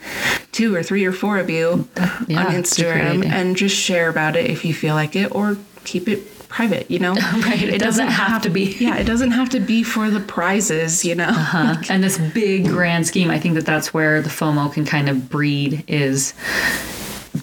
two 0.52 0.76
or 0.76 0.84
three 0.84 1.06
or 1.06 1.14
four 1.14 1.38
of 1.38 1.50
you 1.50 1.88
Yeah, 2.28 2.48
on 2.48 2.56
it's 2.56 2.78
a 2.78 2.84
great 2.84 3.04
instagram 3.04 3.26
and 3.26 3.56
just 3.56 3.76
share 3.76 4.10
about 4.10 4.36
it 4.36 4.50
if 4.50 4.66
you 4.66 4.74
feel 4.74 4.96
like 4.96 5.16
it 5.16 5.34
or 5.34 5.58
keep 5.84 6.10
it 6.10 6.37
private 6.50 6.90
you 6.90 7.00
know 7.00 7.14
Right, 7.34 7.64
it 7.64 7.80
doesn't 7.80 8.08
have 8.08 8.42
to 8.44 8.50
be. 8.50 8.76
yeah 8.80 8.98
it 8.98 9.04
doesn't 9.06 9.32
have 9.32 9.50
to 9.50 9.60
be 9.60 9.84
for 9.84 10.10
the 10.10 10.20
prizes 10.20 11.04
you 11.06 11.16
know 11.16 11.30
Uh, 11.54 11.82
and 11.90 12.04
this 12.04 12.18
big 12.18 12.66
grand 12.68 13.08
scheme, 13.08 13.30
I 13.32 13.40
think 13.40 13.56
that 13.56 13.66
that's 13.66 13.94
where 13.94 14.22
the 14.22 14.30
FOMO 14.30 14.72
can 14.72 14.86
kind 14.86 15.10
of 15.10 15.30
breed 15.30 15.84
is 15.88 16.34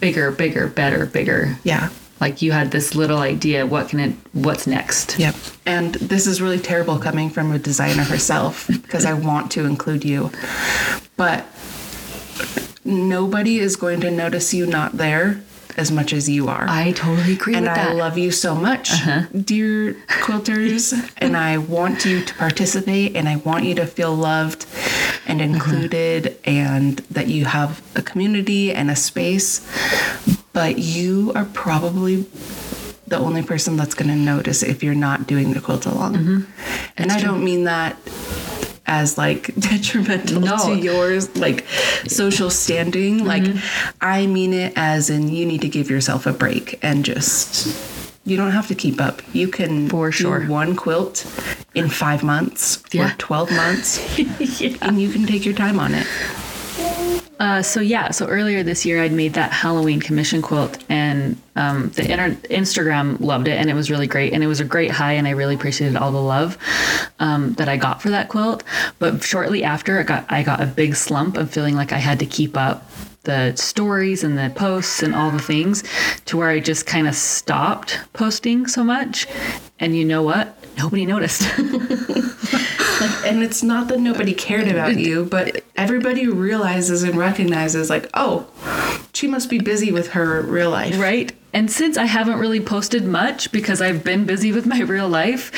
bigger, 0.00 0.30
bigger, 0.30 0.66
better, 0.68 1.06
bigger. 1.06 1.58
yeah 1.64 1.88
Like 2.20 2.42
you 2.42 2.52
had 2.52 2.70
this 2.70 2.94
little 2.94 3.18
idea, 3.18 3.66
what 3.66 3.88
can 3.88 4.00
it, 4.00 4.14
what's 4.32 4.66
next? 4.66 5.18
Yep. 5.18 5.34
And 5.66 5.94
this 5.96 6.26
is 6.26 6.40
really 6.40 6.58
terrible 6.58 6.98
coming 6.98 7.30
from 7.30 7.50
a 7.52 7.58
designer 7.58 8.04
herself 8.04 8.68
because 8.68 9.04
I 9.04 9.14
want 9.14 9.50
to 9.52 9.64
include 9.64 10.04
you. 10.04 10.30
But 11.16 11.46
nobody 12.84 13.58
is 13.58 13.76
going 13.76 14.00
to 14.02 14.10
notice 14.10 14.52
you 14.54 14.66
not 14.66 14.92
there 14.96 15.42
as 15.76 15.90
much 15.90 16.12
as 16.12 16.28
you 16.28 16.48
are. 16.48 16.66
I 16.68 16.92
totally 16.92 17.32
agree 17.34 17.54
and 17.54 17.64
with 17.64 17.72
I 17.72 17.74
that. 17.74 17.86
Uh-huh. 17.88 17.96
love 17.98 18.18
you 18.18 18.30
so 18.30 18.54
much, 18.54 18.90
dear 19.44 19.94
quilters. 20.08 20.92
and 21.18 21.36
I 21.36 21.58
want 21.58 22.04
you 22.04 22.24
to 22.24 22.34
participate 22.34 23.16
and 23.16 23.28
I 23.28 23.36
want 23.36 23.64
you 23.64 23.74
to 23.76 23.86
feel 23.86 24.14
loved 24.14 24.66
and 25.26 25.40
Uh-huh. 25.40 25.52
included 25.52 26.36
and 26.44 26.98
that 27.10 27.28
you 27.28 27.44
have 27.46 27.82
a 27.96 28.02
community 28.02 28.72
and 28.72 28.90
a 28.90 28.96
space. 28.96 29.60
But 30.52 30.78
you 30.78 31.32
are 31.34 31.46
probably 31.46 32.26
the 33.06 33.18
only 33.18 33.42
person 33.42 33.76
that's 33.76 33.94
going 33.94 34.08
to 34.08 34.16
notice 34.16 34.62
if 34.62 34.82
you're 34.82 34.94
not 34.94 35.26
doing 35.26 35.52
the 35.52 35.60
quilt 35.60 35.84
along. 35.86 36.14
Mm-hmm. 36.14 36.40
And 36.96 37.12
I 37.12 37.20
don't 37.20 37.44
mean 37.44 37.64
that 37.64 37.96
as 38.86 39.16
like 39.18 39.54
detrimental 39.58 40.40
No. 40.40 40.56
to 40.56 40.76
yours 40.76 41.34
like 41.36 41.64
social 42.06 42.50
standing 42.50 43.20
Mm-hmm. 43.20 43.26
like 43.26 43.44
i 44.00 44.26
mean 44.26 44.52
it 44.52 44.72
as 44.76 45.10
in 45.10 45.28
you 45.28 45.44
need 45.46 45.60
to 45.62 45.68
give 45.68 45.90
yourself 45.90 46.26
a 46.26 46.32
break 46.32 46.78
and 46.82 47.04
just 47.04 47.66
you 48.26 48.36
don't 48.36 48.52
have 48.52 48.68
to 48.68 48.74
keep 48.74 49.00
up 49.00 49.22
you 49.34 49.48
can 49.48 49.88
For 49.88 50.10
sure. 50.12 50.46
one 50.46 50.76
quilt 50.76 51.24
in 51.74 51.88
five 51.88 52.22
months 52.22 52.82
Yeah. 52.92 53.12
or 53.12 53.14
12 53.18 53.50
months 53.52 53.98
and 54.82 55.00
you 55.00 55.10
can 55.10 55.26
take 55.26 55.44
your 55.44 55.54
time 55.54 55.78
on 55.78 55.94
it 55.94 56.06
Uh, 57.40 57.62
so 57.62 57.80
yeah, 57.80 58.10
so 58.10 58.26
earlier 58.26 58.62
this 58.62 58.86
year 58.86 59.02
I'd 59.02 59.12
made 59.12 59.34
that 59.34 59.52
Halloween 59.52 60.00
commission 60.00 60.40
quilt, 60.40 60.82
and 60.88 61.36
um, 61.56 61.90
the 61.90 62.10
inter- 62.10 62.40
Instagram 62.48 63.20
loved 63.20 63.48
it, 63.48 63.58
and 63.58 63.68
it 63.68 63.74
was 63.74 63.90
really 63.90 64.06
great, 64.06 64.32
and 64.32 64.42
it 64.42 64.46
was 64.46 64.60
a 64.60 64.64
great 64.64 64.90
high, 64.90 65.14
and 65.14 65.26
I 65.26 65.30
really 65.30 65.54
appreciated 65.54 65.96
all 65.96 66.12
the 66.12 66.22
love 66.22 66.56
um, 67.18 67.54
that 67.54 67.68
I 67.68 67.76
got 67.76 68.00
for 68.00 68.10
that 68.10 68.28
quilt. 68.28 68.62
But 68.98 69.22
shortly 69.22 69.64
after, 69.64 70.00
it 70.00 70.06
got 70.06 70.24
I 70.30 70.42
got 70.42 70.62
a 70.62 70.66
big 70.66 70.94
slump 70.94 71.36
of 71.36 71.50
feeling 71.50 71.74
like 71.74 71.92
I 71.92 71.98
had 71.98 72.18
to 72.20 72.26
keep 72.26 72.56
up 72.56 72.88
the 73.24 73.54
stories 73.56 74.22
and 74.22 74.38
the 74.38 74.52
posts 74.54 75.02
and 75.02 75.14
all 75.14 75.30
the 75.30 75.38
things, 75.38 75.82
to 76.26 76.36
where 76.36 76.50
I 76.50 76.60
just 76.60 76.86
kind 76.86 77.08
of 77.08 77.14
stopped 77.14 77.98
posting 78.12 78.66
so 78.66 78.84
much. 78.84 79.26
And 79.80 79.96
you 79.96 80.04
know 80.04 80.22
what? 80.22 80.56
Nobody 80.76 81.06
noticed. 81.06 81.42
and 81.58 83.42
it's 83.42 83.62
not 83.62 83.88
that 83.88 83.98
nobody 84.00 84.32
cared 84.34 84.68
about 84.68 84.96
you 84.98 85.24
but 85.24 85.62
everybody 85.76 86.26
realizes 86.28 87.02
and 87.02 87.16
recognizes 87.16 87.90
like 87.90 88.08
oh 88.14 88.46
she 89.12 89.26
must 89.26 89.50
be 89.50 89.58
busy 89.58 89.90
with 89.92 90.10
her 90.10 90.40
real 90.42 90.70
life 90.70 90.98
Right. 90.98 91.32
And 91.54 91.70
since 91.70 91.96
I 91.96 92.04
haven't 92.06 92.40
really 92.40 92.60
posted 92.60 93.04
much 93.04 93.52
because 93.52 93.80
I've 93.80 94.02
been 94.02 94.24
busy 94.24 94.50
with 94.50 94.66
my 94.66 94.80
real 94.80 95.08
life, 95.08 95.52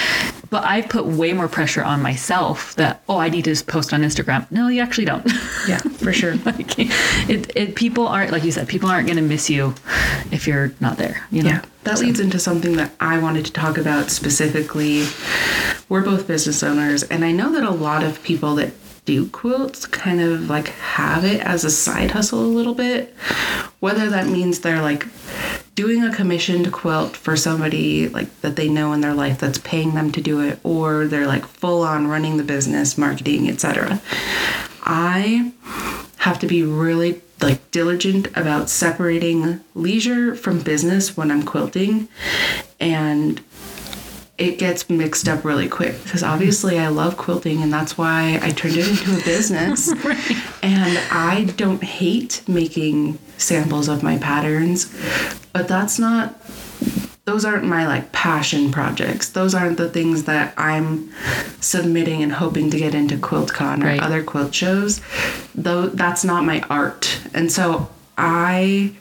but 0.51 0.63
I've 0.63 0.91
put 0.91 1.07
way 1.07 1.33
more 1.33 1.49
pressure 1.49 1.83
on 1.83 2.03
myself 2.03 2.75
that, 2.77 3.03
oh, 3.09 3.17
I 3.17 3.31
need 3.31 3.45
to 3.45 3.51
just 3.51 3.67
post 3.67 3.95
on 3.95 4.03
Instagram. 4.03 4.49
No, 4.51 4.69
you 4.69 4.83
actually 4.83 5.07
don't. 5.07 5.27
yeah 5.69 5.79
for 5.79 6.13
sure 6.13 6.37
like, 6.45 6.79
it, 6.79 7.51
it, 7.57 7.75
people 7.75 8.07
aren't, 8.07 8.31
like 8.31 8.45
you 8.45 8.53
said, 8.53 8.69
people 8.69 8.89
aren't 8.89 9.07
going 9.07 9.17
to 9.17 9.23
miss 9.23 9.51
you 9.51 9.75
if 10.31 10.47
you're 10.47 10.73
not 10.81 10.99
there. 10.99 11.27
You 11.31 11.43
know? 11.43 11.51
Yeah, 11.51 11.65
that 11.85 11.99
leads 11.99 12.21
into 12.21 12.39
something 12.39 12.77
that 12.77 12.93
I 13.01 13.19
wanted 13.19 13.47
to 13.47 13.53
talk 13.53 13.79
about 13.79 14.11
specifically. 14.11 15.07
We're 15.89 16.03
both 16.03 16.27
business 16.27 16.63
owners, 16.63 17.03
and 17.05 17.25
I 17.25 17.33
know 17.33 17.53
that 17.53 17.65
a 17.65 17.71
lot 17.71 18.03
of 18.03 18.23
people 18.23 18.55
that 18.57 18.73
do 19.05 19.29
quilts 19.29 19.87
kind 19.87 20.21
of 20.21 20.51
like 20.51 20.69
have 20.69 21.25
it 21.25 21.41
as 21.41 21.65
a 21.65 21.71
side 21.71 22.11
hustle 22.11 22.41
a 22.41 22.43
little 22.43 22.75
bit. 22.75 23.15
Whether 23.81 24.11
that 24.11 24.27
means 24.27 24.61
they're 24.61 24.83
like 24.83 25.07
doing 25.77 26.03
a 26.03 26.13
commissioned 26.13 26.73
quilt 26.73 27.15
for 27.17 27.37
somebody 27.37 28.09
like 28.09 28.41
that 28.41 28.57
they 28.57 28.69
know 28.69 28.93
in 28.93 29.03
their 29.03 29.15
life 29.15 29.39
that's 29.39 29.59
paying 29.59 29.95
them 29.95 30.11
to 30.11 30.21
do 30.21 30.41
it, 30.41 30.59
or 30.65 31.07
they're 31.07 31.29
like 31.29 31.47
full 31.47 31.83
on 31.83 32.09
running 32.09 32.39
the 32.39 32.43
business, 32.43 32.99
marketing, 32.99 33.49
etc. 33.49 34.01
I 34.83 35.53
have 36.17 36.41
to 36.41 36.47
be 36.47 36.65
really 36.65 37.21
like 37.41 37.71
diligent 37.71 38.29
about 38.37 38.71
separating 38.71 39.61
leisure 39.75 40.35
from 40.35 40.61
business 40.61 41.17
when 41.17 41.31
I'm 41.31 41.43
quilting 41.43 42.09
and 42.81 43.41
it 44.39 44.59
gets 44.59 44.89
mixed 44.91 45.29
up 45.29 45.45
really 45.45 45.69
quick 45.69 46.03
because 46.03 46.23
obviously 46.23 46.79
I 46.79 46.89
love 46.89 47.17
quilting 47.17 47.63
and 47.63 47.73
that's 47.73 47.97
why 47.97 48.39
I 48.43 48.51
turned 48.51 48.77
it 48.77 48.89
into 48.89 49.19
a 49.21 49.25
business. 49.25 49.93
And 50.63 50.99
I 51.13 51.45
don't 51.57 51.85
hate 51.85 52.43
making 52.49 53.21
samples 53.39 53.89
of 53.89 54.03
my 54.03 54.19
patterns, 54.19 54.93
but 55.53 55.69
that's 55.69 55.99
not 55.99 56.35
those 57.25 57.45
aren't 57.45 57.65
my 57.65 57.87
like 57.89 58.13
passion 58.13 58.71
projects. 58.71 59.31
Those 59.31 59.53
aren't 59.53 59.79
the 59.79 59.89
things 59.89 60.25
that 60.25 60.55
I'm 60.57 61.11
submitting 61.61 62.23
and 62.23 62.33
hoping 62.33 62.71
to 62.71 62.79
get 62.79 62.95
into 62.95 63.17
QuiltCon 63.17 63.83
or 63.83 63.87
Right. 63.87 64.01
other 64.01 64.23
quilt 64.23 64.55
shows. 64.55 65.01
Though 65.53 65.89
that's 65.89 66.23
not 66.25 66.45
my 66.45 66.63
art. 66.71 67.19
And 67.35 67.51
so 67.51 67.89
I 68.17 68.93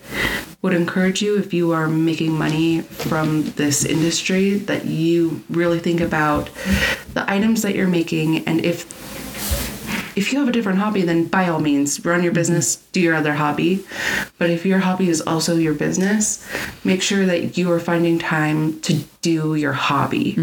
would 0.63 0.73
encourage 0.73 1.21
you 1.21 1.37
if 1.37 1.53
you 1.53 1.71
are 1.71 1.87
making 1.87 2.31
money 2.31 2.81
from 2.81 3.43
this 3.51 3.85
industry 3.85 4.55
that 4.57 4.85
you 4.85 5.43
really 5.51 5.77
think 5.79 6.01
about 6.01 6.49
the 7.13 7.29
items 7.31 7.61
that 7.61 7.75
you're 7.75 7.87
making 7.87 8.43
and 8.47 8.65
if 8.65 9.14
if 10.15 10.31
you 10.31 10.39
have 10.39 10.47
a 10.47 10.51
different 10.51 10.79
hobby 10.79 11.01
then 11.01 11.25
by 11.25 11.47
all 11.47 11.59
means 11.59 12.03
run 12.05 12.23
your 12.23 12.31
business 12.31 12.77
do 12.93 13.01
your 13.01 13.13
other 13.15 13.33
hobby 13.33 13.83
but 14.37 14.49
if 14.49 14.65
your 14.65 14.79
hobby 14.79 15.09
is 15.09 15.21
also 15.21 15.55
your 15.55 15.73
business 15.73 16.45
make 16.83 17.01
sure 17.01 17.25
that 17.25 17.57
you 17.57 17.71
are 17.71 17.79
finding 17.79 18.17
time 18.19 18.79
to 18.81 19.03
do 19.21 19.55
your 19.55 19.73
hobby 19.73 20.37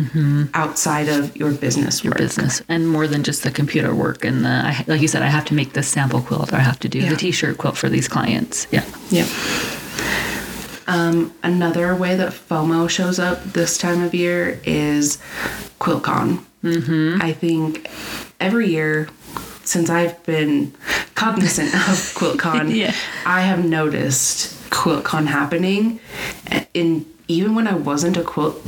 outside 0.55 1.09
of 1.09 1.37
your 1.37 1.53
business 1.53 2.05
work 2.05 2.17
business 2.19 2.63
and 2.69 2.89
more 2.89 3.07
than 3.07 3.23
just 3.23 3.43
the 3.45 3.51
computer 3.51 3.95
work 3.95 4.25
and 4.25 4.45
the 4.45 4.49
I, 4.49 4.85
like 4.87 5.01
you 5.01 5.09
said 5.09 5.23
i 5.23 5.27
have 5.29 5.45
to 5.47 5.55
make 5.55 5.73
this 5.73 5.89
sample 5.89 6.21
quilt 6.21 6.53
or 6.53 6.57
i 6.57 6.61
have 6.61 6.79
to 6.81 6.89
do 6.89 6.99
Yeah. 7.01 7.11
the 7.11 7.17
t-shirt 7.17 7.59
quilt 7.59 7.77
for 7.77 7.89
these 7.89 8.09
clients 8.09 8.67
yeah 8.71 8.85
Yep. 9.11 9.29
Um, 10.89 11.33
another 11.43 11.95
way 11.95 12.17
that 12.17 12.33
FOMO 12.33 12.91
shows 12.91 13.19
up 13.19 13.43
this 13.45 13.79
time 13.79 14.03
of 14.03 14.15
year 14.15 14.61
is 14.65 15.17
QuiltCon. 15.79 16.43
Mm-hmm. 16.65 17.23
I 17.23 17.33
think 17.33 17.89
every 18.41 18.69
year 18.69 19.09
since 19.73 19.89
I've 19.89 20.23
been 20.25 20.73
cognizant 21.15 21.75
of 21.75 21.97
QuiltCon, 22.15 22.75
Yeah. 22.75 22.95
I 23.25 23.41
have 23.41 23.65
noticed 23.65 24.55
QuiltCon 24.71 25.27
happening. 25.27 26.01
In 26.75 27.07
even 27.29 27.55
when 27.55 27.67
I 27.67 27.75
wasn't 27.75 28.17
a 28.17 28.23
quilt 28.23 28.61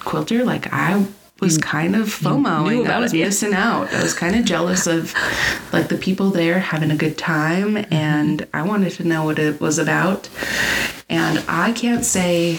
quilter, 0.00 0.44
like 0.44 0.72
I 0.72 1.04
was 1.40 1.58
kind 1.58 1.96
of 1.96 2.06
FOMOing. 2.06 2.88
I 2.88 3.00
was 3.00 3.12
it, 3.12 3.18
missing 3.18 3.52
out. 3.52 3.92
I 3.92 4.02
was 4.02 4.14
kind 4.14 4.36
of 4.36 4.44
jealous 4.44 4.86
of 4.86 5.12
like 5.72 5.88
the 5.88 5.96
people 5.96 6.30
there 6.30 6.60
having 6.60 6.92
a 6.92 6.96
good 6.96 7.18
time 7.18 7.84
and 7.90 8.46
I 8.54 8.62
wanted 8.62 8.92
to 8.92 9.04
know 9.04 9.24
what 9.24 9.40
it 9.40 9.60
was 9.60 9.78
about. 9.78 10.28
And 11.10 11.44
I 11.48 11.72
can't 11.72 12.04
say 12.04 12.58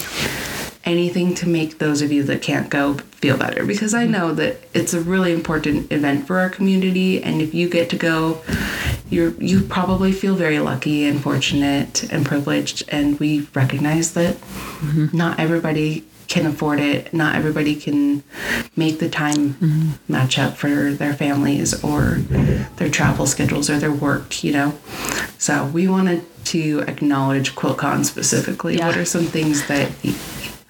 anything 0.86 1.34
to 1.36 1.48
make 1.48 1.78
those 1.80 2.02
of 2.02 2.12
you 2.12 2.24
that 2.24 2.42
can't 2.42 2.70
go 2.70 2.96
feel 2.96 3.38
better. 3.38 3.66
Because 3.66 3.94
I 3.94 4.04
mm-hmm. 4.04 4.12
know 4.12 4.34
that 4.34 4.58
it's 4.74 4.94
a 4.94 5.00
really 5.00 5.34
important 5.34 5.92
event 5.92 6.28
for 6.28 6.40
our 6.40 6.50
community 6.50 7.24
and 7.24 7.42
if 7.42 7.54
you 7.54 7.70
get 7.70 7.90
to 7.92 7.98
go 7.98 8.42
you're 9.10 9.32
you 9.42 9.62
probably 9.62 10.12
feel 10.12 10.36
very 10.36 10.60
lucky 10.60 11.06
and 11.06 11.22
fortunate 11.22 12.12
and 12.12 12.26
privileged 12.26 12.84
and 12.90 13.20
we 13.20 13.48
recognize 13.54 14.14
that 14.14 14.36
mm-hmm. 14.36 15.16
not 15.16 15.40
everybody 15.40 16.04
can 16.28 16.46
afford 16.46 16.80
it 16.80 17.14
not 17.14 17.36
everybody 17.36 17.76
can 17.76 18.24
make 18.76 19.00
the 19.00 19.10
time 19.10 19.54
mm-hmm. 19.54 19.92
match 20.12 20.40
up 20.40 20.58
for 20.58 20.92
their 20.94 21.14
families 21.14 21.84
or 21.84 22.16
their 22.78 22.90
travel 22.90 23.26
schedules 23.26 23.70
or 23.70 23.78
their 23.78 23.92
work 23.92 24.44
you 24.44 24.52
know? 24.52 24.74
So 25.38 25.66
we 25.66 25.88
wanted 25.88 26.26
to 26.46 26.82
acknowledge 26.88 27.56
quiltcon 27.56 28.06
specifically. 28.06 28.78
Yeah. 28.78 28.88
what 28.88 28.98
are 28.98 29.06
some 29.06 29.26
things 29.26 29.68
that 29.68 29.92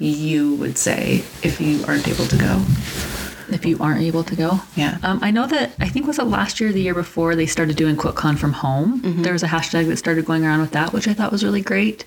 you 0.07 0.55
would 0.55 0.77
say 0.77 1.23
if 1.43 1.59
you 1.61 1.83
aren't 1.85 2.07
able 2.07 2.25
to 2.25 2.37
go? 2.37 2.61
If 3.49 3.65
you 3.65 3.77
aren't 3.79 4.01
able 4.01 4.23
to 4.23 4.35
go? 4.35 4.59
Yeah. 4.75 4.97
um, 5.03 5.19
i 5.21 5.29
know 5.29 5.45
that 5.47 5.73
i 5.79 5.87
think 5.87 6.07
was 6.07 6.17
it 6.17 6.23
last 6.23 6.59
year 6.59 6.69
or 6.69 6.73
the 6.73 6.81
year 6.81 6.93
before 6.95 7.35
they 7.35 7.45
started 7.45 7.75
doing 7.75 7.95
quiltcon 7.97 8.37
from 8.37 8.53
home. 8.53 9.01
Mm-hmm. 9.01 9.21
there 9.23 9.33
was 9.33 9.43
a 9.43 9.47
hashtag 9.47 9.87
that 9.89 9.97
started 9.97 10.25
going 10.25 10.43
around 10.45 10.61
with 10.61 10.71
that 10.71 10.93
which 10.93 11.07
i 11.07 11.13
thought 11.13 11.31
was 11.31 11.43
really 11.43 11.61
great. 11.61 12.05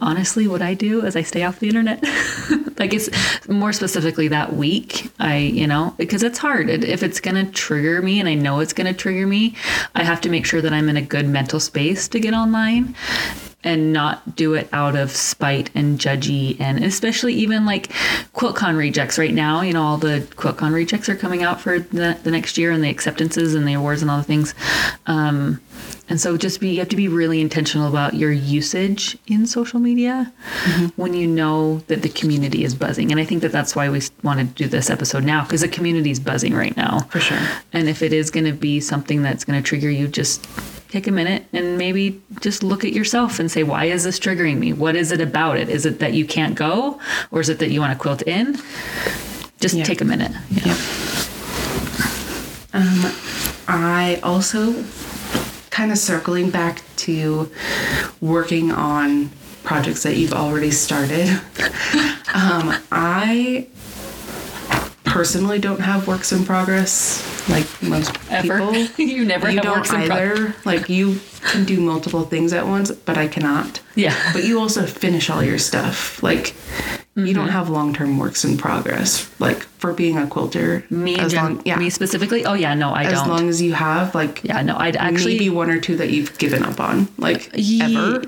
Honestly 0.00 0.48
what 0.48 0.62
i 0.62 0.72
do 0.74 1.04
is 1.04 1.14
i 1.14 1.22
stay 1.22 1.42
off 1.44 1.58
the 1.60 1.68
internet. 1.68 2.02
Like 2.80 2.94
it's 2.94 3.10
more 3.46 3.74
specifically 3.74 4.28
that 4.28 4.54
week 4.54 5.10
i 5.18 5.36
you 5.36 5.66
know 5.66 5.94
because 5.98 6.22
it's 6.22 6.38
hard. 6.38 6.70
It- 6.70 6.82
if 6.82 7.02
it's 7.02 7.20
gonna 7.20 7.44
trigger 7.50 8.00
me 8.00 8.18
and 8.20 8.26
i 8.28 8.32
know 8.34 8.60
it's 8.60 8.72
gonna 8.72 8.94
trigger 8.94 9.26
me 9.26 9.54
i 9.94 10.02
have 10.02 10.22
to 10.22 10.30
make 10.30 10.46
sure 10.46 10.62
that 10.62 10.72
i'm 10.72 10.88
in 10.88 10.96
a 10.96 11.02
good 11.02 11.28
mental 11.28 11.60
space 11.60 12.08
to 12.08 12.18
get 12.18 12.32
online 12.32 12.94
and 13.62 13.92
not 13.92 14.36
do 14.36 14.54
it 14.54 14.68
out 14.72 14.96
of 14.96 15.10
spite 15.10 15.70
and 15.74 15.98
judgy 15.98 16.58
and 16.60 16.82
especially 16.82 17.34
even 17.34 17.66
like 17.66 17.88
QuiltCon 18.34 18.76
rejects 18.76 19.18
right 19.18 19.34
now 19.34 19.60
you 19.60 19.72
know 19.72 19.82
all 19.82 19.98
the 19.98 20.20
QuiltCon 20.36 20.72
rejects 20.72 21.08
are 21.08 21.16
coming 21.16 21.42
out 21.42 21.60
for 21.60 21.78
the, 21.78 22.18
the 22.22 22.30
next 22.30 22.56
year 22.58 22.70
and 22.70 22.82
the 22.82 22.90
acceptances 22.90 23.54
and 23.54 23.66
the 23.66 23.74
awards 23.74 24.02
and 24.02 24.10
all 24.10 24.18
the 24.18 24.24
things. 24.24 24.54
Um, 25.06 25.60
and 26.08 26.20
so 26.20 26.36
just 26.36 26.60
be 26.60 26.70
you 26.70 26.78
have 26.80 26.88
to 26.88 26.96
be 26.96 27.08
really 27.08 27.40
intentional 27.40 27.88
about 27.88 28.14
your 28.14 28.32
usage 28.32 29.16
in 29.26 29.46
social 29.46 29.78
media 29.78 30.32
when 30.96 31.14
you 31.14 31.26
know 31.26 31.78
that 31.86 32.02
the 32.02 32.08
community 32.08 32.64
is 32.64 32.74
buzzing. 32.74 33.10
And 33.10 33.20
i 33.20 33.24
think 33.24 33.42
that 33.42 33.52
that's 33.52 33.76
why 33.76 33.88
we 33.88 34.00
wanted 34.22 34.56
to 34.56 34.64
do 34.64 34.68
this 34.68 34.90
episode 34.90 35.24
now 35.24 35.44
because 35.44 35.60
the 35.60 35.68
community 35.68 36.10
is 36.10 36.20
buzzing 36.20 36.54
right 36.54 36.76
now. 36.76 37.00
For 37.10 37.20
sure. 37.20 37.38
and 37.72 37.88
if 37.88 38.02
it 38.02 38.12
is 38.12 38.30
going 38.30 38.46
to 38.46 38.52
be 38.52 38.80
something 38.80 39.22
that's 39.22 39.44
going 39.44 39.60
to 39.60 39.66
trigger 39.66 39.90
you, 39.90 40.08
just 40.08 40.46
take 40.90 41.06
a 41.06 41.10
minute 41.12 41.44
and 41.52 41.78
maybe 41.78 42.20
just 42.40 42.62
look 42.62 42.84
at 42.84 42.92
yourself 42.92 43.38
and 43.38 43.50
say, 43.50 43.62
why 43.62 43.84
is 43.84 44.04
this 44.04 44.18
triggering 44.18 44.58
me? 44.58 44.72
What 44.72 44.96
is 44.96 45.12
it 45.12 45.20
about 45.20 45.56
it? 45.56 45.68
Is 45.68 45.86
it 45.86 46.00
that 46.00 46.14
you 46.14 46.24
can't 46.24 46.54
go 46.56 47.00
or 47.30 47.40
is 47.40 47.48
it 47.48 47.58
that 47.60 47.70
you 47.70 47.80
want 47.80 47.92
to 47.92 47.98
quilt 47.98 48.22
in? 48.22 48.58
Just 49.60 49.76
Yeah. 49.76 49.84
take 49.84 50.00
a 50.00 50.04
minute. 50.04 50.32
Yeah. 50.50 50.66
Yep. 50.66 50.76
Um, 52.72 53.12
I 53.68 54.20
also 54.22 54.84
kind 55.70 55.92
of 55.92 55.98
circling 55.98 56.50
back 56.50 56.82
to 56.96 57.50
working 58.20 58.72
on 58.72 59.30
projects 59.62 60.02
that 60.02 60.16
you've 60.16 60.32
already 60.32 60.70
started. 60.70 61.28
um, 62.34 62.74
I 62.90 63.66
personally 65.10 65.58
don't 65.58 65.80
have 65.80 66.06
works 66.06 66.32
in 66.32 66.44
progress 66.44 67.48
like 67.48 67.66
most 67.82 68.12
Ever. 68.30 68.58
people. 68.60 68.74
you 69.04 69.24
never 69.24 69.48
you 69.50 69.56
have 69.56 69.64
don't 69.64 69.76
works 69.78 69.90
in 69.90 70.06
progress. 70.06 70.38
either. 70.38 70.54
Like 70.64 70.88
you 70.88 71.20
can 71.42 71.64
do 71.64 71.80
multiple 71.80 72.22
things 72.22 72.52
at 72.52 72.66
once, 72.66 72.90
but 72.92 73.18
I 73.18 73.26
cannot. 73.26 73.80
Yeah. 73.96 74.16
But 74.32 74.44
you 74.44 74.60
also 74.60 74.86
finish 74.86 75.28
all 75.28 75.42
your 75.42 75.58
stuff. 75.58 76.22
Like 76.22 76.54
you 77.16 77.24
Mm-hmm. 77.24 77.34
don't 77.34 77.48
have 77.48 77.68
long 77.68 77.92
term 77.92 78.18
works 78.18 78.44
in 78.44 78.56
progress. 78.56 79.28
Like 79.40 79.62
for 79.80 79.92
being 79.92 80.16
a 80.16 80.26
quilter. 80.28 80.84
Me, 80.90 81.18
as 81.18 81.32
gen- 81.32 81.42
long, 81.56 81.62
yeah. 81.66 81.76
me 81.76 81.90
specifically? 81.90 82.44
Oh, 82.46 82.54
yeah, 82.54 82.72
no, 82.74 82.90
I 82.90 83.02
as 83.04 83.12
don't. 83.14 83.22
As 83.22 83.28
long 83.28 83.48
as 83.48 83.60
you 83.60 83.72
have 83.74 84.14
like 84.14 84.44
yeah, 84.44 84.62
no, 84.62 84.76
I'd 84.76 84.96
actually. 84.96 85.32
maybe 85.34 85.50
one 85.50 85.70
or 85.70 85.80
two 85.80 85.96
that 85.96 86.10
you've 86.10 86.38
given 86.38 86.62
up 86.62 86.78
on. 86.78 87.08
Like 87.18 87.50
Ye- 87.54 87.82
ever. 87.96 88.22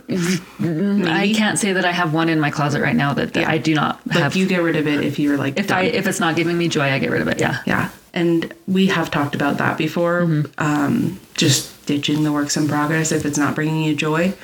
I 0.61 1.33
can't 1.35 1.59
say 1.59 1.73
that 1.73 1.85
I 1.85 1.92
have 1.92 2.12
one 2.12 2.29
in 2.29 2.40
my 2.40 2.51
closet 2.51 2.83
right 2.83 2.97
now 2.97 3.14
that, 3.14 3.35
that 3.35 3.40
Yeah. 3.42 3.51
I 3.51 3.59
do 3.59 3.75
not 3.75 4.01
Like 4.07 4.18
have. 4.18 4.37
you 4.37 4.47
get 4.47 4.59
rid 4.62 4.77
of 4.77 4.87
it 4.87 5.05
if 5.05 5.18
you're 5.18 5.37
like 5.37 5.59
if 5.59 5.68
done. 5.68 5.79
I 5.79 5.83
if 5.85 6.07
it's 6.07 6.21
not 6.21 6.37
giving 6.37 6.59
me 6.59 6.68
joy, 6.68 6.90
I 6.90 6.99
get 6.99 7.11
rid 7.11 7.23
of 7.23 7.29
it. 7.29 7.40
Yeah. 7.40 7.59
Yeah. 7.66 7.90
And 8.14 8.53
we 8.66 8.88
have 8.88 9.11
talked 9.11 9.35
about 9.35 9.59
that 9.59 9.79
before. 9.79 10.23
Mm-hmm. 10.23 10.53
Um, 10.59 11.21
just 11.35 11.87
ditching 11.87 12.25
the 12.25 12.33
works 12.33 12.57
in 12.57 12.68
progress 12.68 13.11
if 13.12 13.25
it's 13.25 13.38
not 13.38 13.55
bringing 13.55 13.85
you 13.85 13.95
joy. 13.95 14.35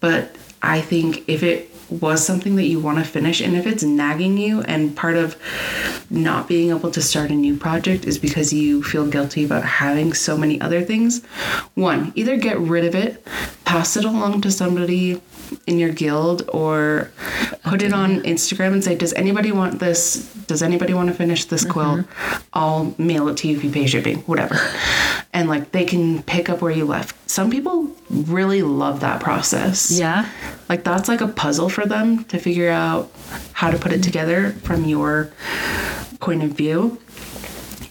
But 0.00 0.34
I 0.62 0.80
think 0.80 1.22
if 1.28 1.42
it 1.42 1.70
was 1.90 2.24
something 2.24 2.56
that 2.56 2.64
you 2.64 2.80
want 2.80 2.98
to 2.98 3.04
finish 3.04 3.40
and 3.40 3.56
if 3.56 3.66
it's 3.66 3.82
nagging 3.82 4.38
you 4.38 4.62
and 4.62 4.96
part 4.96 5.16
of 5.16 5.36
not 6.10 6.48
being 6.48 6.70
able 6.70 6.90
to 6.90 7.02
start 7.02 7.30
a 7.30 7.34
new 7.34 7.56
project 7.56 8.04
is 8.04 8.18
because 8.18 8.52
you 8.52 8.82
feel 8.82 9.06
guilty 9.06 9.44
about 9.44 9.64
having 9.64 10.12
so 10.12 10.36
many 10.36 10.60
other 10.60 10.82
things 10.82 11.24
one 11.74 12.12
either 12.14 12.36
get 12.36 12.58
rid 12.58 12.84
of 12.84 12.94
it 12.94 13.24
pass 13.64 13.96
it 13.96 14.04
along 14.04 14.40
to 14.40 14.50
somebody 14.50 15.20
in 15.66 15.78
your 15.78 15.90
guild 15.90 16.48
or 16.52 17.10
put 17.64 17.82
it 17.82 17.92
on 17.92 18.20
Instagram 18.22 18.72
and 18.72 18.84
say 18.84 18.94
does 18.94 19.12
anybody 19.14 19.52
want 19.52 19.80
this? 19.80 20.32
Does 20.46 20.62
anybody 20.62 20.94
want 20.94 21.08
to 21.08 21.14
finish 21.14 21.44
this 21.46 21.62
mm-hmm. 21.62 21.72
quilt? 21.72 22.06
I'll 22.52 22.94
mail 22.98 23.28
it 23.28 23.36
to 23.38 23.48
you 23.48 23.56
if 23.56 23.64
you 23.64 23.70
pay 23.70 23.86
shipping 23.86 24.18
whatever. 24.20 24.56
And 25.32 25.48
like 25.48 25.72
they 25.72 25.84
can 25.84 26.22
pick 26.22 26.48
up 26.48 26.62
where 26.62 26.72
you 26.72 26.84
left. 26.84 27.16
Some 27.28 27.50
people 27.50 27.90
really 28.10 28.62
love 28.62 29.00
that 29.00 29.20
process. 29.20 29.90
Yeah. 29.90 30.28
like 30.68 30.84
that's 30.84 31.08
like 31.08 31.20
a 31.20 31.28
puzzle 31.28 31.68
for 31.68 31.86
them 31.86 32.24
to 32.24 32.38
figure 32.38 32.70
out 32.70 33.10
how 33.52 33.70
to 33.70 33.78
put 33.78 33.92
it 33.92 34.02
together 34.02 34.52
from 34.62 34.84
your 34.84 35.32
point 36.20 36.42
of 36.42 36.50
view. 36.50 36.98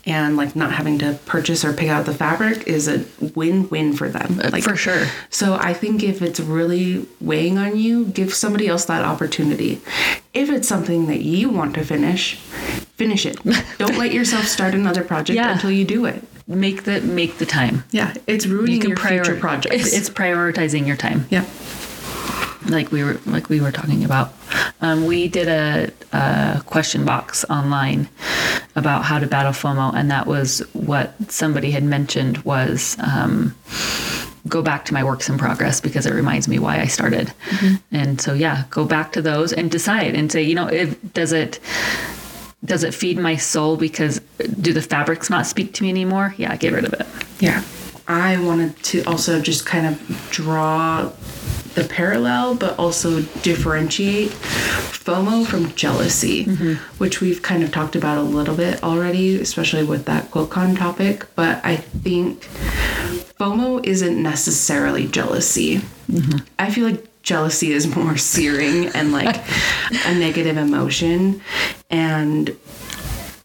And 0.06 0.36
like 0.36 0.54
not 0.54 0.74
having 0.74 1.00
to 1.00 1.18
purchase 1.26 1.63
or 1.63 1.72
pick 1.72 1.88
out 1.88 2.06
the 2.06 2.13
fabric 2.13 2.68
is 2.68 2.89
a 2.89 3.06
win-win 3.36 3.94
for 3.94 4.10
them. 4.10 4.38
Like 4.52 4.63
for 4.63 4.76
sure. 4.76 5.08
So 5.30 5.54
I 5.56 5.74
think 5.74 6.04
if 6.04 6.22
it's 6.22 6.42
really 6.42 7.08
weighing 7.22 7.58
on 7.58 7.78
you, 7.78 8.06
give 8.08 8.34
somebody 8.34 8.68
else 8.68 8.84
that 8.86 9.06
opportunity. 9.06 9.80
If 10.34 10.50
it's 10.50 10.68
something 10.68 11.06
that 11.08 11.22
you 11.22 11.48
want 11.50 11.74
to 11.76 11.86
finish, 11.86 12.36
finish 12.98 13.26
it. 13.26 13.38
Don't 13.78 13.98
let 13.98 14.12
yourself 14.12 14.44
start 14.46 14.74
another 14.76 15.06
project 15.06 15.38
Yeah. 15.38 15.54
until 15.54 15.72
you 15.72 15.86
do 15.86 16.04
it. 16.06 16.22
Make 16.48 16.84
the 16.84 17.00
make 17.00 17.38
the 17.38 17.46
time. 17.46 17.86
Yeah, 17.92 18.13
it's 18.28 18.46
ruining 18.46 18.82
your 18.82 18.98
future 18.98 19.38
projects. 19.38 19.74
It's, 19.88 19.94
it's 19.94 20.10
prioritizing 20.10 20.86
your 20.86 20.98
time. 20.98 21.26
yeah. 21.30 21.46
like 22.68 22.92
we 22.92 23.04
were 23.04 23.20
like 23.26 23.48
we 23.48 23.62
were 23.62 23.72
talking 23.72 24.04
about 24.04 24.34
Um, 24.82 25.06
we 25.06 25.30
did 25.30 25.48
a, 25.48 25.92
a 26.12 26.62
question 26.66 27.06
box 27.06 27.46
online 27.50 28.10
about 28.75 29.03
how 29.03 29.19
to 29.19 29.27
battle 29.27 29.51
FOMO, 29.51 29.93
and 29.93 30.09
that 30.09 30.27
was 30.27 30.59
what 30.73 31.13
somebody 31.31 31.71
had 31.71 31.83
mentioned 31.83 32.38
was 32.39 32.97
um, 32.99 33.55
go 34.47 34.62
back 34.62 34.86
to 34.86 34.93
my 34.93 35.03
works 35.03 35.29
in 35.29 35.38
progress 35.38 35.79
because 35.79 36.05
it 36.05 36.13
reminds 36.13 36.47
me 36.47 36.59
why 36.59 36.79
I 36.79 36.88
started. 36.88 37.31
And 37.91 38.19
so 38.19 38.33
yeah, 38.33 38.65
go 38.69 38.86
back 38.86 39.13
to 39.13 39.21
those 39.21 39.53
and 39.53 39.71
decide 39.71 40.15
and 40.15 40.31
say, 40.31 40.41
you 40.41 40.55
know, 40.55 40.67
if 40.67 40.97
does 41.13 41.31
it 41.31 41.59
does 42.65 42.83
it 42.83 42.93
feed 42.93 43.17
my 43.17 43.36
soul 43.36 43.77
because 43.77 44.19
do 44.62 44.73
the 44.73 44.81
fabrics 44.81 45.29
not 45.29 45.45
speak 45.45 45.73
to 45.73 45.83
me 45.83 45.89
anymore? 45.89 46.33
Yeah, 46.38 46.55
get 46.55 46.73
rid 46.73 46.86
of 46.86 46.93
it. 46.93 47.05
Yeah. 47.39 47.63
I 48.07 48.38
wanted 48.38 48.81
to 48.83 49.03
also 49.03 49.41
just 49.41 49.65
kind 49.65 49.88
of 49.88 50.29
draw 50.29 51.12
the 51.75 51.83
parallel, 51.83 52.55
but 52.55 52.77
also 52.77 53.21
differentiate 53.41 54.29
FOMO 54.29 55.45
from 55.45 55.73
jealousy, 55.75 56.45
mm-hmm. 56.45 56.73
which 56.97 57.21
we've 57.21 57.41
kind 57.41 57.63
of 57.63 57.71
talked 57.71 57.95
about 57.95 58.17
a 58.17 58.21
little 58.21 58.55
bit 58.55 58.83
already, 58.83 59.39
especially 59.39 59.83
with 59.83 60.05
that 60.05 60.31
QuiltCon 60.31 60.77
topic. 60.77 61.25
But 61.36 61.63
I 61.65 61.77
think 61.77 62.41
FOMO 63.39 63.83
isn't 63.86 64.21
necessarily 64.21 65.07
jealousy. 65.07 65.77
Mm-hmm. 66.09 66.45
I 66.59 66.71
feel 66.71 66.89
like 66.89 67.05
jealousy 67.23 67.71
is 67.71 67.93
more 67.93 68.17
searing 68.31 68.88
and 68.88 69.12
like 69.12 69.41
a 70.05 70.13
negative 70.13 70.57
emotion. 70.57 71.41
And 71.89 72.55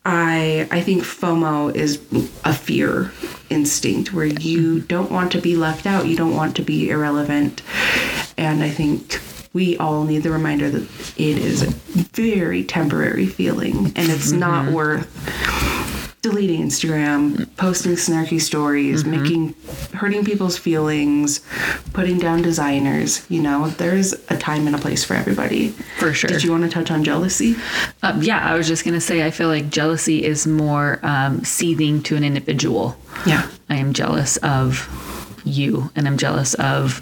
I 0.04 0.68
I 0.70 0.80
think 0.80 1.02
FOMO 1.02 1.74
is 1.74 2.00
a 2.44 2.52
fear 2.52 3.12
instinct 3.50 4.12
where 4.12 4.26
you 4.26 4.80
don't 4.80 5.10
want 5.10 5.32
to 5.32 5.40
be 5.40 5.56
left 5.56 5.86
out, 5.86 6.06
you 6.06 6.16
don't 6.16 6.34
want 6.34 6.56
to 6.56 6.62
be 6.62 6.90
irrelevant. 6.90 7.62
And 8.36 8.62
I 8.62 8.70
think 8.70 9.20
we 9.52 9.76
all 9.78 10.04
need 10.04 10.22
the 10.22 10.30
reminder 10.30 10.70
that 10.70 10.82
it 11.16 11.38
is 11.38 11.62
a 11.62 11.70
very 11.96 12.62
temporary 12.64 13.26
feeling 13.26 13.86
and 13.96 14.10
it's 14.10 14.30
not 14.30 14.66
mm-hmm. 14.66 14.74
worth 14.74 15.57
deleting 16.22 16.62
Instagram, 16.62 17.48
posting 17.56 17.92
snarky 17.92 18.40
stories, 18.40 19.04
making 19.04 19.54
hurting 19.94 20.24
people's 20.24 20.58
feelings, 20.58 21.40
putting 21.92 22.18
down 22.18 22.42
designers, 22.42 23.24
you 23.30 23.40
know, 23.40 23.68
there's 23.68 24.12
a 24.28 24.36
time 24.36 24.66
and 24.66 24.74
a 24.74 24.78
place 24.78 25.04
for 25.04 25.14
everybody. 25.14 25.68
For 25.98 26.12
sure. 26.12 26.28
Did 26.28 26.42
you 26.42 26.50
want 26.50 26.64
to 26.64 26.70
touch 26.70 26.90
on 26.90 27.04
jealousy? 27.04 27.56
Um, 28.02 28.22
yeah, 28.22 28.44
I 28.44 28.56
was 28.56 28.66
just 28.66 28.84
gonna 28.84 29.00
say 29.00 29.24
I 29.24 29.30
feel 29.30 29.48
like 29.48 29.70
jealousy 29.70 30.24
is 30.24 30.46
more 30.46 30.98
um, 31.02 31.44
seething 31.44 32.02
to 32.04 32.16
an 32.16 32.24
individual. 32.24 32.96
Yeah. 33.26 33.48
I 33.70 33.76
am 33.76 33.92
jealous 33.92 34.36
of 34.38 34.88
you, 35.44 35.90
and 35.94 36.06
I'm 36.08 36.18
jealous 36.18 36.54
of 36.54 36.98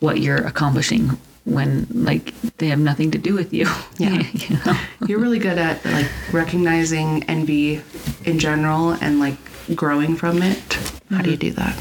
what 0.00 0.20
you're 0.20 0.44
accomplishing 0.46 1.18
when 1.50 1.86
like 1.90 2.34
they 2.58 2.68
have 2.68 2.78
nothing 2.78 3.10
to 3.10 3.18
do 3.18 3.34
with 3.34 3.52
you. 3.52 3.66
Yeah. 3.98 4.22
you 4.32 4.56
know? 4.64 4.78
You're 5.06 5.18
really 5.18 5.38
good 5.38 5.58
at 5.58 5.84
like 5.84 6.10
recognizing 6.32 7.24
envy 7.24 7.82
in 8.24 8.38
general 8.38 8.92
and 8.92 9.20
like 9.20 9.36
growing 9.74 10.16
from 10.16 10.42
it. 10.42 10.78
How 11.10 11.22
do 11.22 11.30
you 11.30 11.36
do 11.36 11.52
that? 11.52 11.76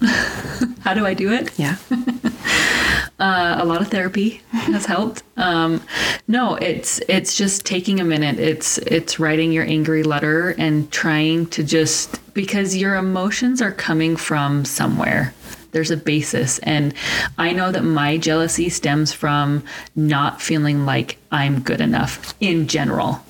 How 0.80 0.94
do 0.94 1.06
I 1.06 1.14
do 1.14 1.32
it? 1.32 1.58
Yeah. 1.58 1.76
Uh, 3.20 3.58
a 3.60 3.64
lot 3.66 3.82
of 3.82 3.88
therapy 3.88 4.40
has 4.50 4.86
helped. 4.86 5.22
Um, 5.36 5.82
no, 6.26 6.54
it's 6.54 7.00
it's 7.06 7.36
just 7.36 7.66
taking 7.66 8.00
a 8.00 8.04
minute. 8.04 8.38
It's 8.38 8.78
it's 8.78 9.20
writing 9.20 9.52
your 9.52 9.64
angry 9.64 10.02
letter 10.02 10.54
and 10.56 10.90
trying 10.90 11.46
to 11.48 11.62
just 11.62 12.18
because 12.32 12.74
your 12.74 12.96
emotions 12.96 13.60
are 13.60 13.72
coming 13.72 14.16
from 14.16 14.64
somewhere. 14.64 15.34
There's 15.72 15.90
a 15.90 15.96
basis, 15.96 16.58
and 16.60 16.94
I 17.38 17.52
know 17.52 17.72
that 17.72 17.82
my 17.82 18.16
jealousy 18.16 18.68
stems 18.68 19.12
from 19.12 19.64
not 19.94 20.42
feeling 20.42 20.84
like 20.84 21.18
I'm 21.32 21.60
good 21.60 21.80
enough 21.80 22.34
in 22.40 22.66
general. 22.66 23.20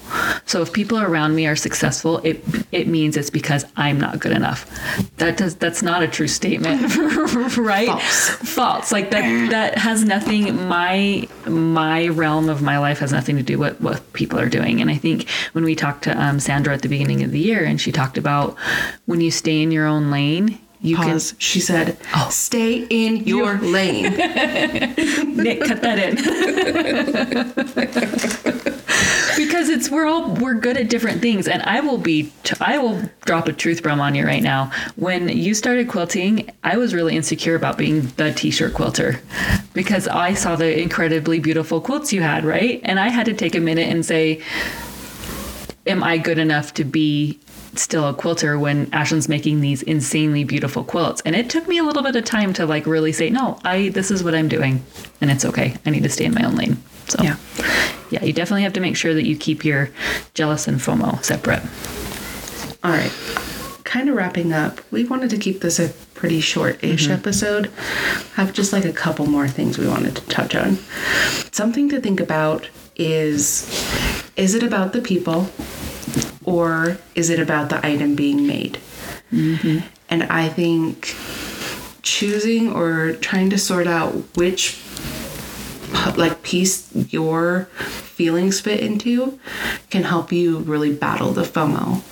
So 0.47 0.63
if 0.63 0.73
people 0.73 0.99
around 0.99 1.35
me 1.35 1.47
are 1.47 1.57
successful, 1.57 2.19
it 2.19 2.43
it 2.73 2.89
means 2.89 3.17
it's 3.17 3.31
because 3.31 3.65
I'm 3.77 4.01
not 4.01 4.19
good 4.19 4.33
enough. 4.33 4.67
That 5.19 5.37
does 5.37 5.55
that's 5.57 5.83
not 5.83 6.03
a 6.03 6.09
true 6.09 6.27
statement, 6.27 6.97
right? 7.57 7.87
False. 7.87 8.29
False. 8.29 8.93
Like 8.93 9.11
that 9.11 9.51
that 9.51 9.79
has 9.79 10.05
nothing 10.05 10.67
my 10.67 11.29
my 11.47 12.09
realm 12.09 12.49
of 12.49 12.63
my 12.63 12.79
life 12.79 12.99
has 13.01 13.13
nothing 13.13 13.37
to 13.37 13.43
do 13.43 13.59
with 13.59 13.81
what 13.81 14.13
people 14.15 14.39
are 14.39 14.49
doing. 14.49 14.81
And 14.81 14.91
I 14.91 14.97
think 14.97 15.29
when 15.53 15.65
we 15.65 15.75
talked 15.75 16.05
to 16.05 16.21
um, 16.21 16.41
Sandra 16.41 16.73
at 16.75 16.83
the 16.83 16.89
beginning 16.89 17.23
of 17.23 17.33
the 17.33 17.39
year, 17.39 17.65
and 17.65 17.81
she 17.81 17.93
talked 17.93 18.17
about 18.19 18.57
when 19.07 19.21
you 19.21 19.31
stay 19.31 19.63
in 19.63 19.71
your 19.71 19.87
own 19.87 20.11
lane, 20.11 20.59
you 20.83 20.97
Pause. 20.97 21.35
She 21.39 21.61
said, 21.61 21.99
oh. 22.15 22.29
"Stay 22.31 22.87
in 22.89 23.25
your 23.25 23.59
lane." 23.59 24.15
Nick 25.37 25.61
cut 25.63 25.83
that 25.83 25.99
in. 25.99 26.17
because 29.37 29.69
it's 29.69 29.91
we're 29.91 30.07
all 30.07 30.35
we're 30.35 30.55
good 30.55 30.77
at 30.77 30.89
different 30.89 31.21
things 31.21 31.49
and 31.49 31.63
i 31.63 31.81
will 31.81 31.99
be 31.99 32.31
i 32.61 32.79
will 32.79 33.01
drop 33.25 33.49
a 33.49 33.53
truth 33.53 33.83
bomb 33.83 34.01
on 34.01 34.15
you 34.15 34.25
right 34.25 34.43
now 34.43 34.71
when 34.97 35.29
you 35.29 35.55
started 35.55 35.89
quilting 35.89 36.51
i 36.65 36.77
was 36.77 36.95
really 36.95 37.17
insecure 37.17 37.55
about 37.55 37.79
being 37.79 38.03
the 38.17 38.33
t-shirt 38.33 38.75
quilter 38.75 39.21
because 39.73 40.07
i 40.09 40.35
saw 40.35 40.57
the 40.57 40.81
incredibly 40.81 41.39
beautiful 41.39 41.81
quilts 41.81 42.13
you 42.13 42.21
had 42.21 42.45
right 42.45 42.81
and 42.85 43.01
i 43.01 43.09
had 43.09 43.25
to 43.25 43.33
take 43.33 43.55
a 43.55 43.61
minute 43.61 43.89
and 43.89 44.05
say 44.05 44.43
am 45.87 46.03
i 46.03 46.19
good 46.19 46.39
enough 46.39 46.75
to 46.75 46.85
be 46.85 47.39
still 47.75 48.09
a 48.09 48.15
quilter 48.15 48.59
when 48.59 48.87
Ashelyn's 48.89 49.29
making 49.29 49.61
these 49.61 49.83
insanely 49.83 50.45
beautiful 50.45 50.85
quilts. 50.85 51.21
And 51.23 51.37
it 51.37 51.51
took 51.51 51.69
me 51.69 51.79
a 51.79 51.83
little 51.83 52.03
bit 52.03 52.17
of 52.17 52.25
time 52.25 52.53
to 52.55 52.67
like 52.67 52.87
really 52.87 53.13
say, 53.13 53.31
no, 53.31 53.59
I 53.65 53.91
this 53.91 54.11
is 54.11 54.23
what 54.23 54.35
I'm 54.35 54.49
doing 54.49 54.83
and 55.21 55.31
it's 55.31 55.45
okay. 55.45 55.77
I 55.87 55.91
need 55.91 56.03
to 56.03 56.09
stay 56.09 56.25
in 56.25 56.35
my 56.35 56.45
own 56.45 56.57
lane. 56.57 56.83
So 57.09 57.23
Yeah. 57.23 57.37
yeah, 58.11 58.25
you 58.25 58.33
definitely 58.33 58.63
have 58.63 58.73
to 58.75 58.81
make 58.81 58.97
sure 58.97 59.15
that 59.15 59.27
you 59.27 59.37
keep 59.37 59.65
your 59.65 59.91
jealous 60.35 60.69
and 60.69 60.79
FOMO 60.79 61.23
separate. 61.25 61.63
All 62.83 62.93
right. 62.93 63.13
Kind 63.85 64.09
of 64.09 64.15
wrapping 64.15 64.53
up. 64.53 64.81
We 64.93 65.05
wanted 65.05 65.31
to 65.31 65.39
keep 65.39 65.61
this 65.61 65.81
a 65.81 65.89
pretty 66.15 66.41
short-ish 66.41 67.05
mm-hmm. 67.05 67.13
episode. 67.13 67.71
I 68.37 68.43
Have 68.43 68.53
just 68.53 68.73
like 68.73 68.85
a 68.85 68.93
couple 68.93 69.27
more 69.27 69.49
things 69.49 69.79
we 69.79 69.89
wanted 69.89 70.17
to 70.17 70.27
touch 70.29 70.55
on. 70.55 70.77
Something 71.51 71.89
to 71.89 72.01
think 72.01 72.21
about 72.21 72.69
is 72.97 73.67
is 74.37 74.55
it 74.55 74.63
about 74.63 74.93
the 74.93 75.01
people 75.01 75.49
or 76.45 76.99
is 77.15 77.31
it 77.31 77.39
about 77.39 77.69
the 77.69 77.85
item 77.85 78.15
being 78.15 78.47
made? 78.47 78.79
Mm-hmm. 79.33 79.87
And 80.09 80.25
I 80.25 80.49
think 80.49 81.15
choosing 82.03 82.73
or 82.73 83.13
trying 83.15 83.51
to 83.51 83.59
sort 83.59 83.87
out 83.87 84.13
which 84.37 84.83
like 86.17 86.43
piece 86.43 86.91
your 86.95 87.65
feelings 87.75 88.61
fit 88.61 88.81
into 88.81 89.39
can 89.91 90.03
help 90.03 90.33
you 90.33 90.59
really 90.59 90.93
battle 90.95 91.33
the 91.33 91.43
FOMO. 91.43 92.03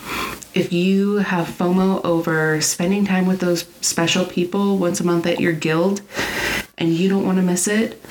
If 0.55 0.73
you 0.73 1.17
have 1.17 1.47
FOMO 1.47 2.05
over 2.05 2.61
spending 2.61 3.05
time 3.05 3.27
with 3.27 3.41
those 3.41 3.67
special 3.81 4.25
people 4.25 4.79
once 4.79 5.01
a 5.01 5.05
month 5.05 5.27
at 5.27 5.41
your 5.41 5.53
guild 5.53 6.01
and 6.77 6.93
you 6.95 7.09
don't 7.09 7.27
want 7.27 7.37
to 7.39 7.43
miss 7.43 7.69
it, 7.69 8.03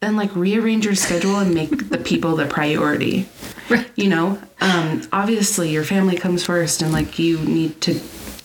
then 0.00 0.16
like 0.16 0.34
rearrange 0.34 0.84
your 0.84 0.94
schedule 0.94 1.38
and 1.38 1.54
make 1.54 1.90
the 1.90 1.98
people 1.98 2.36
the 2.36 2.46
priority. 2.46 3.28
Right. 3.68 3.88
You 3.96 4.08
know, 4.08 4.38
um, 4.60 5.02
obviously 5.12 5.70
your 5.70 5.84
family 5.84 6.16
comes 6.16 6.44
first 6.44 6.82
and 6.82 6.92
like 6.92 7.18
you 7.18 7.38
need 7.40 7.80
to 7.82 8.00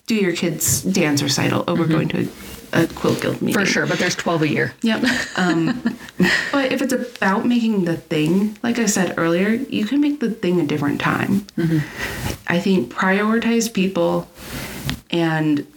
do 0.06 0.16
your 0.16 0.34
kids' 0.34 0.82
dance 0.82 1.22
recital 1.22 1.64
over 1.68 1.86
going 1.86 2.08
to 2.10 2.30
a, 2.74 2.84
a 2.84 2.88
quilt 2.88 3.22
guild 3.22 3.42
meeting. 3.42 3.60
For 3.60 3.66
sure, 3.66 3.86
but 3.86 4.00
there's 4.00 4.16
12 4.16 4.42
a 4.44 4.48
year. 4.48 4.74
Yep. 4.82 5.04
Um, 5.36 5.98
but 6.52 6.72
if 6.72 6.82
it's 6.82 6.94
about 6.94 7.46
making 7.46 7.86
the 7.86 7.98
thing, 7.98 8.58
like 8.64 8.80
I 8.80 8.86
said 8.86 9.16
earlier, 9.18 9.50
you 9.50 9.86
can 9.86 10.00
make 10.00 10.20
the 10.20 10.32
thing 10.32 10.62
a 10.62 10.66
different 10.66 11.02
time. 11.02 11.46
I 12.48 12.60
think 12.60 12.94
prioritize 12.94 13.72
people 13.72 14.30
and 15.10 15.68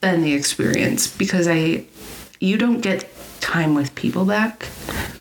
then 0.00 0.22
the 0.22 0.32
experience 0.34 1.06
because 1.06 1.46
I, 1.48 1.84
you 2.40 2.58
don't 2.58 2.80
get 2.80 3.08
time 3.40 3.74
with 3.74 3.94
people 3.94 4.24
back, 4.24 4.66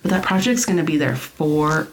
but 0.01 0.11
that 0.11 0.23
project's 0.23 0.65
gonna 0.65 0.83
be 0.83 0.97
there 0.97 1.15
forever. 1.15 1.87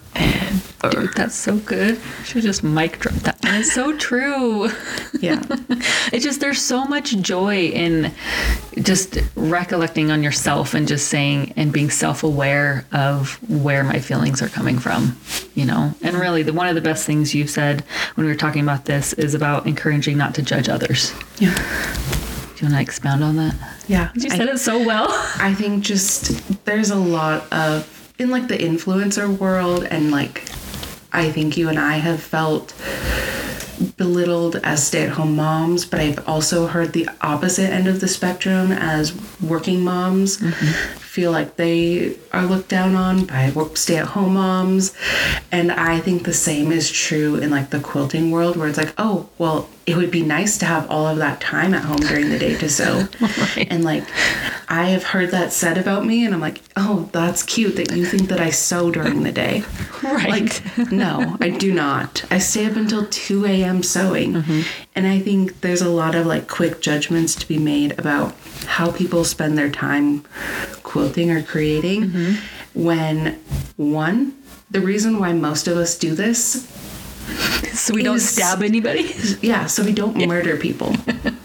Dude, 0.91 1.13
that's 1.15 1.35
so 1.35 1.57
good. 1.59 2.01
Should 2.25 2.43
just 2.45 2.63
mic 2.63 2.99
drop 3.01 3.15
that. 3.17 3.45
And 3.45 3.57
it's 3.57 3.73
so 3.73 3.97
true. 3.97 4.71
Yeah. 5.21 5.43
It's 6.11 6.25
just 6.25 6.41
there's 6.41 6.61
so 6.63 6.87
much 6.87 7.15
joy 7.19 7.67
in 7.67 8.15
just 8.81 9.19
recollecting 9.37 10.11
on 10.11 10.23
yourself 10.23 10.73
and 10.73 10.89
just 10.89 11.09
saying 11.09 11.53
and 11.55 11.71
being 11.71 11.91
self-aware 11.91 12.87
of 12.93 13.35
where 13.51 13.85
my 13.85 13.99
feelings 13.99 14.41
are 14.41 14.49
coming 14.49 14.79
from, 14.79 15.19
you 15.55 15.67
know. 15.67 15.93
And 16.03 16.17
really, 16.17 16.43
the 16.43 16.55
one 16.55 16.67
of 16.67 16.75
the 16.75 16.81
best 16.81 17.05
things 17.05 17.35
you've 17.35 17.51
said 17.51 17.83
when 18.15 18.25
we 18.27 18.33
were 18.33 18.39
talking 18.39 18.63
about 18.63 18.87
this 18.87 19.13
is 19.13 19.35
about 19.35 19.67
encouraging 19.67 20.17
not 20.17 20.35
to 20.37 20.43
judge 20.43 20.71
others. 20.71 21.13
Yeah. 21.39 21.55
Do 21.55 22.65
you 22.65 22.73
want 22.73 22.75
to 22.77 22.81
expound 22.81 23.23
on 23.23 23.37
that? 23.37 23.55
Yeah. 23.87 24.11
You 24.15 24.31
I- 24.33 24.37
said 24.37 24.49
it 24.49 24.59
so 24.59 24.83
well. 24.83 25.09
I 25.39 25.53
think 25.55 25.85
just 25.85 26.65
there's 26.65 26.89
a 26.91 26.97
lot 26.97 27.53
of 27.53 27.87
in 28.19 28.31
like 28.31 28.49
the 28.49 28.57
influencer 28.57 29.29
world 29.37 29.85
and 29.85 30.11
like 30.11 30.43
I 31.13 31.31
think 31.31 31.57
you 31.57 31.69
and 31.69 31.79
I 31.79 31.99
have 31.99 32.23
felt 32.23 32.75
belittled 33.97 34.57
as 34.57 34.87
stay-at-home 34.87 35.37
moms, 35.37 35.85
but 35.85 36.01
I've 36.01 36.27
also 36.29 36.67
heard 36.67 36.93
the 36.93 37.09
opposite 37.21 37.71
end 37.71 37.87
of 37.87 38.01
the 38.01 38.09
spectrum 38.09 38.73
as 38.73 39.15
working 39.41 39.81
moms 39.81 40.39
mm-hmm. 40.39 40.99
feel 40.99 41.31
like 41.31 41.57
they 41.57 42.17
are 42.33 42.45
looked 42.45 42.69
down 42.69 42.95
on 42.97 43.27
by 43.27 43.53
stay-at-home 43.75 44.35
moms. 44.35 44.95
And 45.53 45.73
i 45.73 46.01
think 46.01 46.25
the 46.25 46.33
same 46.33 46.73
is 46.73 46.91
true 46.91 47.37
in 47.37 47.51
like 47.51 47.71
the 47.71 47.81
quilting 47.81 48.31
world 48.31 48.57
where 48.57 48.69
it's 48.69 48.79
like 48.79 48.95
oh 48.99 49.29
well 49.39 49.69
it 49.87 49.97
would 49.97 50.11
be 50.11 50.23
nice 50.23 50.59
to 50.59 50.67
have 50.67 50.91
all 50.91 51.07
of 51.07 51.19
that 51.19 51.41
time 51.41 51.73
at 51.73 51.83
home 51.85 51.97
during 51.97 52.29
the 52.29 52.39
day 52.39 52.57
to 52.59 52.69
sew. 52.69 53.09
And 53.71 53.85
like 53.85 54.05
i 54.69 54.85
have 54.87 55.03
heard 55.03 55.31
that 55.31 55.53
said 55.53 55.79
about 55.79 56.05
me 56.05 56.25
and 56.25 56.35
i'm 56.35 56.41
like 56.41 56.61
oh 56.77 57.09
that's 57.13 57.43
cute 57.43 57.77
that 57.77 57.93
you 57.97 58.05
think 58.05 58.29
that 58.29 58.41
i 58.41 58.51
sew 58.51 58.91
during 58.91 59.23
the 59.23 59.33
day. 59.33 59.63
Right. 60.01 60.29
like 60.29 60.93
no 60.93 61.37
i 61.41 61.49
do 61.51 61.75
not. 61.75 62.25
I 62.31 62.39
stay 62.39 62.67
up 62.67 62.77
until 62.77 63.07
2 63.07 63.47
a.m 63.47 63.83
sewing. 63.83 64.35
Mm-hmm. 64.35 64.61
And 64.95 65.07
i 65.07 65.19
think 65.19 65.61
there's 65.61 65.83
a 65.83 65.89
lot 65.89 66.15
of 66.15 66.25
like 66.25 66.49
quick 66.49 66.81
judgments 66.81 67.35
to 67.37 67.49
be 67.49 67.59
made 67.59 67.99
about 67.99 68.35
how 68.67 68.93
people 68.93 69.25
spend 69.25 69.59
their 69.59 69.71
time 69.71 70.25
quilting 70.85 71.31
or 71.31 71.43
creating 71.43 72.11
mm-hmm. 72.11 72.83
when 72.85 73.41
one 73.77 74.37
the 74.71 74.81
reason 74.81 75.19
why 75.19 75.33
most 75.33 75.67
of 75.67 75.77
us 75.77 75.99
do 75.99 76.15
this 76.15 76.69
so 77.73 77.95
we 77.95 78.03
don't 78.03 78.17
is- 78.17 78.29
stab 78.29 78.63
anybody. 78.63 79.11
yeah 79.43 79.67
so 79.67 79.85
we 79.85 79.93
don't 79.93 80.17
murder 80.27 80.57
people 80.57 80.95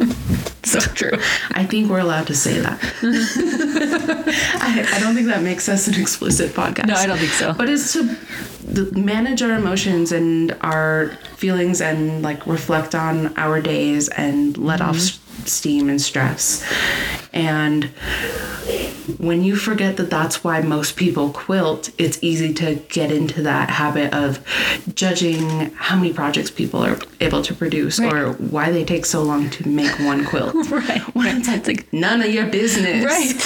so 0.80 0.80
true. 0.94 1.12
i 1.52 1.66
think 1.66 1.90
we're 1.90 2.00
allowed 2.00 2.28
to 2.28 2.36
say 2.36 2.60
that. 2.60 2.80
I, 4.62 4.88
I 4.96 5.00
don't 5.00 5.16
think 5.16 5.28
that 5.28 5.44
makes 5.44 5.70
us 5.70 5.88
an 5.88 6.00
explicit 6.00 6.52
podcast. 6.52 6.88
No, 6.88 6.96
I 6.96 7.06
don't 7.06 7.18
think 7.18 7.32
so. 7.32 7.54
but 7.54 7.70
it's 7.70 7.94
to 7.94 8.92
manage 8.92 9.42
our 9.42 9.52
emotions 9.52 10.12
and 10.12 10.56
our 10.62 11.10
feelings 11.36 11.82
and 11.82 12.22
like 12.22 12.46
reflect 12.48 12.96
on 12.96 13.36
our 13.38 13.62
days 13.62 14.10
and 14.10 14.58
let 14.58 14.82
off 14.82 14.96
mm-hmm. 14.96 15.46
steam 15.46 15.90
and 15.90 16.02
stress. 16.02 16.64
And 17.34 17.90
when 19.18 19.44
you 19.44 19.56
forget 19.56 19.98
that 19.98 20.10
that's 20.10 20.44
why 20.44 20.62
most 20.62 20.96
people 20.96 21.32
quilt 21.32 21.90
it's 21.98 22.18
easy 22.22 22.54
to 22.54 22.76
get 22.90 23.12
into 23.12 23.42
that 23.44 23.70
habit 23.70 24.14
of 24.14 24.40
judging 24.96 25.72
how 25.76 25.96
many 25.96 26.14
projects 26.14 26.50
people 26.52 26.84
are 26.84 26.98
able 27.20 27.42
to 27.42 27.54
produce 27.54 28.00
or 28.00 28.34
why 28.34 28.72
they 28.72 28.84
take 28.86 29.06
so 29.06 29.22
long 29.24 29.50
to 29.50 29.68
make 29.68 29.98
one 30.00 30.24
quilt 30.26 30.54
Right. 30.72 31.02
when 31.16 31.42
it's 31.46 31.68
like 31.68 31.92
none 31.94 32.22
of 32.22 32.34
your 32.34 32.48
business 32.48 33.04
Right. 33.06 33.40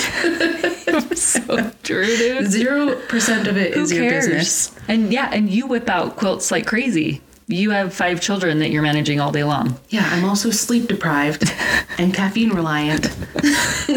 so 1.18 1.72
true, 1.84 2.06
dude. 2.06 2.52
zero 2.52 2.96
percent 3.08 3.48
of 3.48 3.58
it 3.58 3.74
is 3.76 3.90
Who 3.92 3.98
your 3.98 4.10
cares? 4.10 4.28
business 4.28 4.72
And 4.88 5.12
yeah, 5.12 5.30
and 5.34 5.50
you 5.50 5.68
whip 5.68 5.90
out 5.90 6.16
quilts 6.16 6.52
like 6.52 6.66
crazy. 6.66 7.22
You 7.50 7.70
have 7.72 7.94
five 7.94 8.20
children 8.20 8.60
that 8.60 8.72
you're 8.72 8.82
managing 8.82 9.20
all 9.22 9.32
day 9.32 9.44
long. 9.46 9.80
Yeah, 9.90 10.08
I'm 10.12 10.26
also 10.26 10.52
sleep 10.52 10.88
deprived 10.88 11.50
and 11.98 12.14
caffeine 12.14 12.50
reliant. 12.50 13.06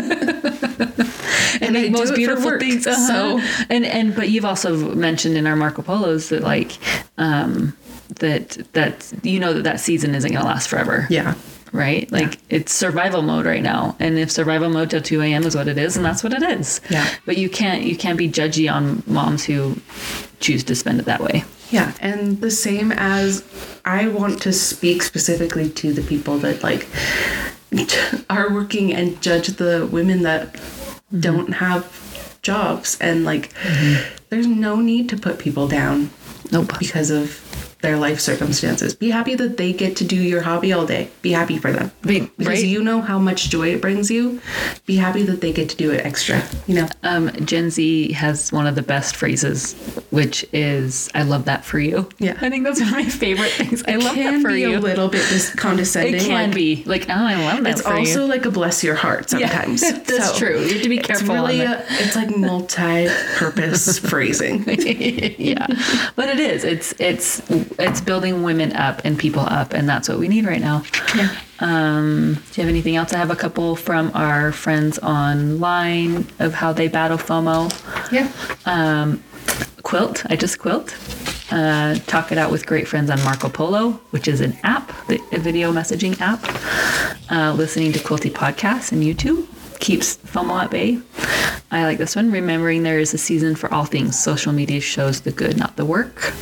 and 1.60 1.76
I 1.76 1.88
most 1.90 2.14
beautiful 2.14 2.58
things. 2.58 2.86
uh-huh. 2.86 3.06
So 3.06 3.64
and 3.68 3.84
and 3.84 4.14
but 4.14 4.28
you've 4.28 4.44
also 4.44 4.94
mentioned 4.94 5.36
in 5.36 5.46
our 5.46 5.56
Marco 5.56 5.82
Polos 5.82 6.28
that 6.28 6.42
like 6.42 6.72
um 7.18 7.76
that 8.20 8.50
that 8.72 9.12
you 9.22 9.40
know 9.40 9.52
that 9.54 9.64
that 9.64 9.80
season 9.80 10.14
isn't 10.14 10.30
going 10.30 10.42
to 10.42 10.48
last 10.48 10.68
forever. 10.68 11.06
yeah, 11.10 11.34
Right? 11.72 12.10
Like 12.10 12.38
it's 12.48 12.72
survival 12.72 13.22
mode 13.22 13.46
right 13.46 13.62
now. 13.62 13.96
And 14.00 14.18
if 14.18 14.30
survival 14.30 14.68
mode 14.70 14.90
till 14.90 15.00
2 15.02 15.22
a.m. 15.22 15.44
is 15.44 15.54
what 15.54 15.68
it 15.68 15.78
is, 15.78 15.96
and 15.96 16.04
that's 16.04 16.22
what 16.24 16.32
it 16.32 16.42
is. 16.42 16.80
Yeah. 16.90 17.08
But 17.26 17.36
you 17.38 17.48
can't 17.48 17.82
you 17.82 17.96
can't 17.96 18.18
be 18.18 18.28
judgy 18.28 18.72
on 18.72 19.02
moms 19.06 19.44
who 19.44 19.76
choose 20.40 20.64
to 20.64 20.74
spend 20.74 21.00
it 21.00 21.06
that 21.06 21.20
way. 21.20 21.44
Yeah, 21.70 21.94
and 22.00 22.40
the 22.40 22.50
same 22.50 22.92
as 22.92 23.44
I 23.84 24.08
want 24.08 24.42
to 24.42 24.52
speak 24.52 25.02
specifically 25.02 25.70
to 25.70 25.92
the 25.92 26.02
people 26.02 26.38
that 26.38 26.62
like 26.62 26.88
are 28.30 28.52
working 28.52 28.92
and 28.92 29.20
judge 29.22 29.48
the 29.48 29.88
women 29.90 30.22
that 30.22 30.52
mm-hmm. 30.52 31.20
don't 31.20 31.52
have 31.54 32.38
jobs. 32.42 32.98
And 33.00 33.24
like 33.24 33.52
mm-hmm. 33.54 34.14
there's 34.30 34.46
no 34.46 34.76
need 34.76 35.08
to 35.10 35.16
put 35.16 35.38
people 35.38 35.68
down 35.68 36.10
Nope. 36.50 36.78
because 36.78 37.10
of 37.10 37.46
their 37.80 37.96
life 37.96 38.20
circumstances. 38.20 38.94
Be 38.94 39.08
happy 39.10 39.34
that 39.36 39.56
they 39.56 39.72
get 39.72 39.96
to 39.96 40.04
do 40.04 40.16
your 40.16 40.42
hobby 40.42 40.70
all 40.72 40.84
day. 40.84 41.08
Be 41.22 41.30
happy 41.32 41.56
for 41.56 41.72
them. 41.72 41.90
Be- 42.02 42.20
because 42.36 42.46
right? 42.60 42.64
you 42.64 42.82
know 42.84 43.00
how 43.00 43.18
much 43.18 43.48
joy 43.48 43.68
it 43.72 43.80
brings 43.80 44.10
you. 44.10 44.40
Be 44.84 44.96
happy 44.96 45.22
that 45.22 45.40
they 45.40 45.50
get 45.52 45.70
to 45.70 45.76
do 45.76 45.90
it 45.90 46.04
extra, 46.04 46.42
you 46.66 46.74
know. 46.74 46.88
Um, 47.02 47.30
Gen 47.46 47.70
Z 47.70 48.12
has 48.12 48.52
one 48.52 48.66
of 48.66 48.74
the 48.74 48.82
best 48.82 49.16
phrases, 49.16 49.72
which 50.10 50.44
is 50.52 51.08
"I 51.14 51.22
love 51.22 51.46
that 51.46 51.64
for 51.64 51.78
you." 51.78 52.06
Yeah. 52.18 52.36
I 52.42 52.50
think 52.50 52.64
that's 52.64 52.80
one 52.80 52.88
of 52.90 52.94
my 52.94 53.04
favorite 53.06 53.50
things. 53.52 53.82
I 53.88 53.96
love 53.96 54.14
that 54.14 54.42
for 54.42 54.50
be 54.50 54.60
you. 54.60 54.76
a 54.76 54.78
little 54.78 55.08
bit 55.08 55.26
dis- 55.30 55.54
condescending. 55.54 56.16
it 56.16 56.20
can 56.26 56.48
like, 56.48 56.54
be 56.54 56.82
like, 56.84 57.06
"Oh, 57.08 57.12
I 57.14 57.34
love 57.54 57.64
that 57.64 57.70
It's 57.78 57.86
also 57.86 58.22
you." 58.22 58.26
like 58.28 58.44
a 58.44 58.50
bless 58.50 58.84
your 58.84 58.94
heart 58.94 59.30
sometimes. 59.30 59.80
that's 60.04 60.32
So, 60.32 60.38
true. 60.38 60.60
You 60.60 60.74
have 60.74 60.82
to 60.82 60.88
be 60.90 60.98
careful. 60.98 61.30
on 61.30 61.36
really, 61.48 61.60
a, 61.60 61.82
it's 61.92 62.14
like 62.14 62.36
multi-purpose 62.36 63.98
phrasing. 64.10 64.64
yeah, 65.38 65.66
but 66.16 66.28
it 66.28 66.40
is. 66.40 66.64
It's 66.64 66.92
it's 66.98 67.39
it's 67.48 68.00
building 68.00 68.42
women 68.42 68.72
up 68.74 69.00
and 69.04 69.18
people 69.18 69.42
up, 69.42 69.72
and 69.72 69.88
that's 69.88 70.08
what 70.08 70.18
we 70.18 70.28
need 70.28 70.44
right 70.46 70.60
now. 70.60 70.82
Yeah. 71.16 71.34
Um, 71.60 72.34
do 72.34 72.60
you 72.60 72.66
have 72.66 72.68
anything 72.68 72.96
else? 72.96 73.12
I 73.12 73.18
have 73.18 73.30
a 73.30 73.36
couple 73.36 73.76
from 73.76 74.10
our 74.14 74.52
friends 74.52 74.98
online 75.00 76.26
of 76.38 76.54
how 76.54 76.72
they 76.72 76.88
battle 76.88 77.18
FOMO. 77.18 77.70
Yeah. 78.12 78.30
Um, 78.66 79.22
quilt. 79.82 80.24
I 80.30 80.36
just 80.36 80.58
quilt. 80.58 80.94
Uh, 81.52 81.96
talk 82.06 82.30
it 82.30 82.38
out 82.38 82.50
with 82.52 82.64
great 82.64 82.86
friends 82.86 83.10
on 83.10 83.20
Marco 83.24 83.48
Polo, 83.48 84.00
which 84.10 84.28
is 84.28 84.40
an 84.40 84.56
app, 84.62 84.92
the- 85.08 85.20
a 85.32 85.38
video 85.38 85.72
messaging 85.72 86.18
app. 86.20 86.40
Uh, 87.30 87.52
listening 87.52 87.92
to 87.92 87.98
Quilty 87.98 88.30
podcasts 88.30 88.92
and 88.92 89.02
YouTube 89.02 89.46
keeps 89.80 90.16
FOMO 90.18 90.64
at 90.64 90.70
bay. 90.70 91.00
I 91.70 91.84
like 91.84 91.98
this 91.98 92.16
one. 92.16 92.30
Remembering 92.30 92.82
there 92.82 92.98
is 92.98 93.14
a 93.14 93.18
season 93.18 93.54
for 93.54 93.72
all 93.72 93.84
things. 93.84 94.18
Social 94.18 94.52
media 94.52 94.80
shows 94.80 95.22
the 95.22 95.32
good, 95.32 95.56
not 95.56 95.76
the 95.76 95.84
work. 95.84 96.32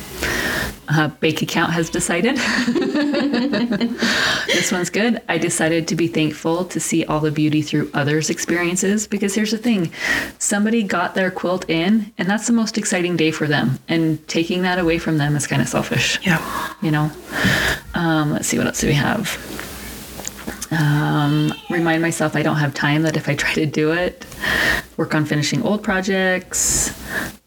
Uh, 0.91 1.07
Bake 1.19 1.43
account 1.43 1.71
has 1.71 1.87
decided. 1.89 2.35
this 4.47 4.71
one's 4.71 4.89
good. 4.89 5.21
I 5.29 5.37
decided 5.37 5.87
to 5.89 5.95
be 5.95 6.07
thankful 6.07 6.65
to 6.65 6.79
see 6.79 7.05
all 7.05 7.19
the 7.19 7.29
beauty 7.29 7.61
through 7.61 7.91
others' 7.93 8.31
experiences 8.31 9.05
because 9.05 9.35
here's 9.35 9.51
the 9.51 9.59
thing 9.59 9.91
somebody 10.39 10.81
got 10.81 11.13
their 11.13 11.29
quilt 11.29 11.69
in, 11.69 12.11
and 12.17 12.27
that's 12.27 12.47
the 12.47 12.53
most 12.53 12.79
exciting 12.79 13.15
day 13.17 13.29
for 13.29 13.45
them. 13.45 13.77
And 13.87 14.27
taking 14.27 14.63
that 14.63 14.79
away 14.79 14.97
from 14.97 15.19
them 15.19 15.35
is 15.35 15.45
kind 15.45 15.61
of 15.61 15.67
selfish. 15.67 16.19
Yeah. 16.25 16.73
You 16.81 16.89
know? 16.89 17.11
Um, 17.93 18.31
let's 18.31 18.47
see, 18.47 18.57
what 18.57 18.65
else 18.65 18.81
do 18.81 18.87
we 18.87 18.93
have? 18.93 19.48
Um, 20.71 21.53
remind 21.69 22.01
myself 22.01 22.35
I 22.35 22.43
don't 22.43 22.57
have 22.57 22.73
time, 22.73 23.01
that 23.03 23.17
if 23.17 23.27
I 23.27 23.35
try 23.35 23.53
to 23.53 23.65
do 23.65 23.91
it, 23.91 24.25
work 24.97 25.15
on 25.15 25.25
finishing 25.25 25.63
old 25.63 25.81
projects. 25.83 26.93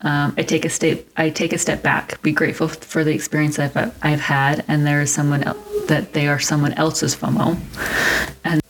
Um, 0.01 0.35
I 0.37 0.43
take 0.43 0.65
a 0.65 0.69
step. 0.71 1.05
I 1.17 1.31
take 1.31 1.53
a 1.53 1.59
step 1.59 1.83
back. 1.83 2.21
Be 2.23 2.33
grateful 2.33 2.69
for 2.69 3.05
the 3.05 3.13
experience 3.13 3.59
I've 3.59 3.77
I've 4.03 4.21
had, 4.21 4.65
and 4.67 4.85
there 4.87 5.01
is 5.01 5.13
someone 5.13 5.45
el- 5.45 5.57
that 5.87 6.13
they 6.15 6.27
are 6.27 6.41
someone 6.41 6.73
else's 6.73 7.15
FOMO, 7.15 7.57
and 8.45 8.61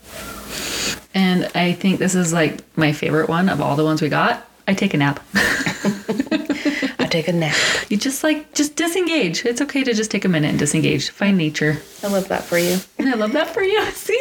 and 1.15 1.51
I 1.55 1.73
think 1.73 1.99
this 1.99 2.15
is 2.15 2.33
like 2.33 2.61
my 2.77 2.93
favorite 2.93 3.29
one 3.31 3.49
of 3.49 3.61
all 3.61 3.77
the 3.77 3.85
ones 3.85 4.03
we 4.03 4.11
got. 4.11 4.47
I 4.69 4.75
take 4.75 4.93
a 4.93 4.99
nap. 4.99 5.21
I 7.12 7.14
take 7.14 7.29
a 7.29 7.33
nap. 7.33 7.55
You 7.90 7.98
just 7.98 8.25
like 8.25 8.55
just 8.55 8.75
disengage. 8.75 9.44
It's 9.44 9.61
okay 9.61 9.85
to 9.85 9.92
just 9.92 10.11
take 10.11 10.25
a 10.25 10.29
minute 10.29 10.48
and 10.48 10.59
disengage. 10.59 11.11
Find 11.11 11.37
nature. 11.37 11.83
I 12.03 12.07
love 12.07 12.29
that 12.29 12.42
for 12.42 12.57
you. 12.57 12.79
And 12.98 13.07
I 13.12 13.16
love 13.16 13.33
that 13.33 13.48
for 13.53 13.62
you. 13.62 13.85
See? 13.92 14.16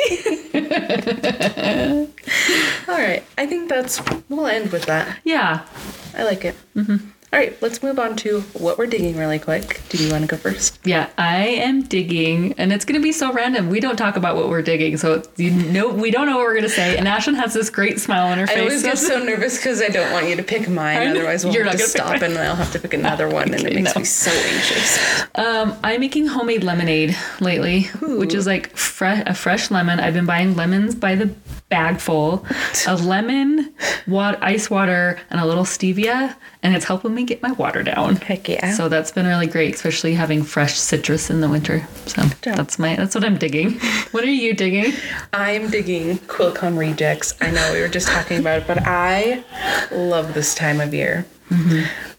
All 2.90 2.98
right. 2.98 3.24
I 3.38 3.46
think 3.46 3.70
that's. 3.70 4.02
We'll 4.28 4.48
end 4.48 4.74
with 4.74 4.88
that. 4.88 5.20
Yeah. 5.24 5.66
I 6.14 6.24
like 6.24 6.44
it. 6.44 6.58
Mm-hmm. 6.76 6.98
All 7.34 7.40
right. 7.40 7.60
Let's 7.62 7.82
move 7.82 7.98
on 7.98 8.18
to 8.18 8.42
what 8.54 8.78
we're 8.78 8.88
digging 8.88 9.16
really 9.18 9.40
quick. 9.40 9.82
Do 9.88 10.04
you 10.04 10.12
want 10.12 10.24
to 10.24 10.28
go 10.28 10.36
first? 10.36 10.80
Yeah, 10.84 11.10
I 11.18 11.38
am 11.48 11.84
digging, 11.84 12.52
and 12.58 12.74
it's 12.74 12.84
going 12.84 13.00
to 13.00 13.04
be 13.04 13.14
so 13.14 13.32
random. 13.32 13.70
We 13.70 13.80
don't 13.80 13.96
talk 13.96 14.18
about 14.18 14.36
what 14.36 14.50
we're 14.50 14.62
digging, 14.62 14.98
so 14.98 15.24
you 15.38 15.52
know 15.52 15.88
we 15.88 16.12
don't 16.12 16.28
know 16.28 16.36
what 16.36 16.44
we're 16.44 16.56
going 16.56 16.64
to 16.64 16.70
say. 16.70 16.98
And 16.98 17.08
Ashelyn 17.08 17.36
has 17.36 17.54
this 17.54 17.70
great 17.70 18.02
smile 18.02 18.28
on 18.28 18.38
her 18.38 18.48
face. 18.48 18.58
I 18.58 18.60
always 18.60 18.84
get 18.84 18.98
so 18.98 19.20
nervous 19.24 19.56
because 19.58 19.82
I 19.82 19.88
don't 19.88 20.12
want 20.12 20.28
you 20.28 20.36
to 20.36 20.44
pick 20.44 20.68
mine. 20.68 21.08
Otherwise, 21.08 21.46
we'll 21.46 21.54
You're 21.54 21.64
have 21.64 21.74
not 21.76 21.80
to 21.80 21.88
stop 21.88 22.22
and 22.22 22.38
I'll 22.38 22.56
have 22.56 22.74
to 22.74 22.80
pick 22.80 22.94
another 22.94 23.30
one, 23.30 23.54
and 23.54 23.64
it 23.64 23.76
makes 23.76 23.96
no. 23.96 24.00
me 24.00 24.06
so 24.06 24.32
anxious. 24.32 25.24
um, 25.36 25.78
I'm 25.86 26.02
making 26.02 26.28
homemade 26.28 26.66
lemonade 26.66 27.16
lately, 27.40 27.84
which 28.02 28.34
is 28.34 28.46
like 28.46 28.76
fre- 28.76 29.24
a 29.26 29.34
fresh 29.34 29.72
lemon. 29.72 30.02
I've 30.02 30.14
been 30.16 30.26
buying 30.26 30.58
lemons 30.58 30.96
by 30.96 31.16
the 31.16 31.34
bag 31.72 32.00
full, 32.00 32.46
of 32.88 33.04
lemon, 33.14 33.74
wat- 34.06 34.38
ice 34.44 34.70
water, 34.70 35.20
and 35.32 35.42
a 35.42 35.46
little 35.46 35.64
stevia, 35.64 36.36
and 36.62 36.76
it's 36.76 36.86
helping 36.86 37.16
me 37.16 37.24
get 37.24 37.42
my 37.42 37.52
water 37.54 37.82
down. 37.82 38.18
Heck 38.18 38.48
yeah. 38.48 38.74
So 38.74 38.88
that's 38.90 39.12
been 39.12 39.26
really 39.26 39.48
great, 39.48 39.74
especially 39.74 40.14
having 40.14 40.44
fresh 40.44 40.76
citrus 40.76 41.32
in 41.32 41.42
the 41.42 41.50
winter. 41.50 41.88
So 42.06 42.22
that's 42.44 42.78
my 42.78 42.96
that's 42.96 43.16
what 43.16 43.24
I'm 43.24 43.38
digging. 43.38 43.80
What 44.12 44.26
are 44.26 44.28
you 44.28 44.54
digging? 44.54 44.94
I'm 45.32 45.70
digging 45.70 46.18
QuiltCon 46.18 46.78
rejects. 46.78 47.34
I 47.40 47.50
know 47.50 47.72
we 47.74 47.80
were 47.80 47.88
just 47.88 48.10
talking 48.10 48.40
about 48.40 48.60
it, 48.60 48.68
but 48.68 48.80
I 48.86 49.42
love 49.90 50.34
this 50.34 50.54
time 50.54 50.82
of 50.82 50.94
year. 50.94 51.26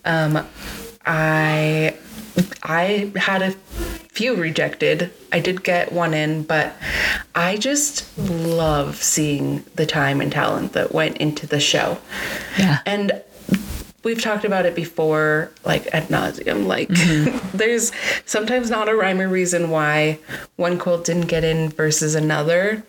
Um, 0.07 0.47
I 1.05 1.92
I 2.63 3.13
had 3.17 3.43
a 3.43 3.53
few 4.13 4.35
rejected. 4.35 5.11
I 5.33 5.41
did 5.41 5.65
get 5.65 5.93
one 5.93 6.15
in, 6.15 6.43
but 6.43 6.77
I 7.35 7.57
just 7.57 8.17
love 8.19 8.97
seeing 8.97 9.65
the 9.75 9.87
time 9.87 10.21
and 10.21 10.31
talent 10.31 10.73
that 10.75 10.93
went 10.93 11.17
into 11.17 11.47
the 11.47 11.61
show. 11.61 11.99
Yeah. 12.59 12.81
And 12.85 13.23
we've 14.05 14.21
talked 14.21 14.45
about 14.45 14.67
it 14.67 14.75
before, 14.75 15.51
like 15.65 15.87
ad 15.95 16.09
nauseum. 16.09 16.67
Like, 16.67 16.89
Mm-hmm. 16.89 17.57
there's 17.57 17.93
sometimes 18.27 18.71
not 18.71 18.89
a 18.89 18.95
rhyme 18.95 19.21
or 19.21 19.29
reason 19.29 19.71
why 19.71 20.19
one 20.57 20.79
quilt 20.79 21.05
didn't 21.05 21.27
get 21.27 21.45
in 21.45 21.69
versus 21.71 22.15
another. 22.15 22.83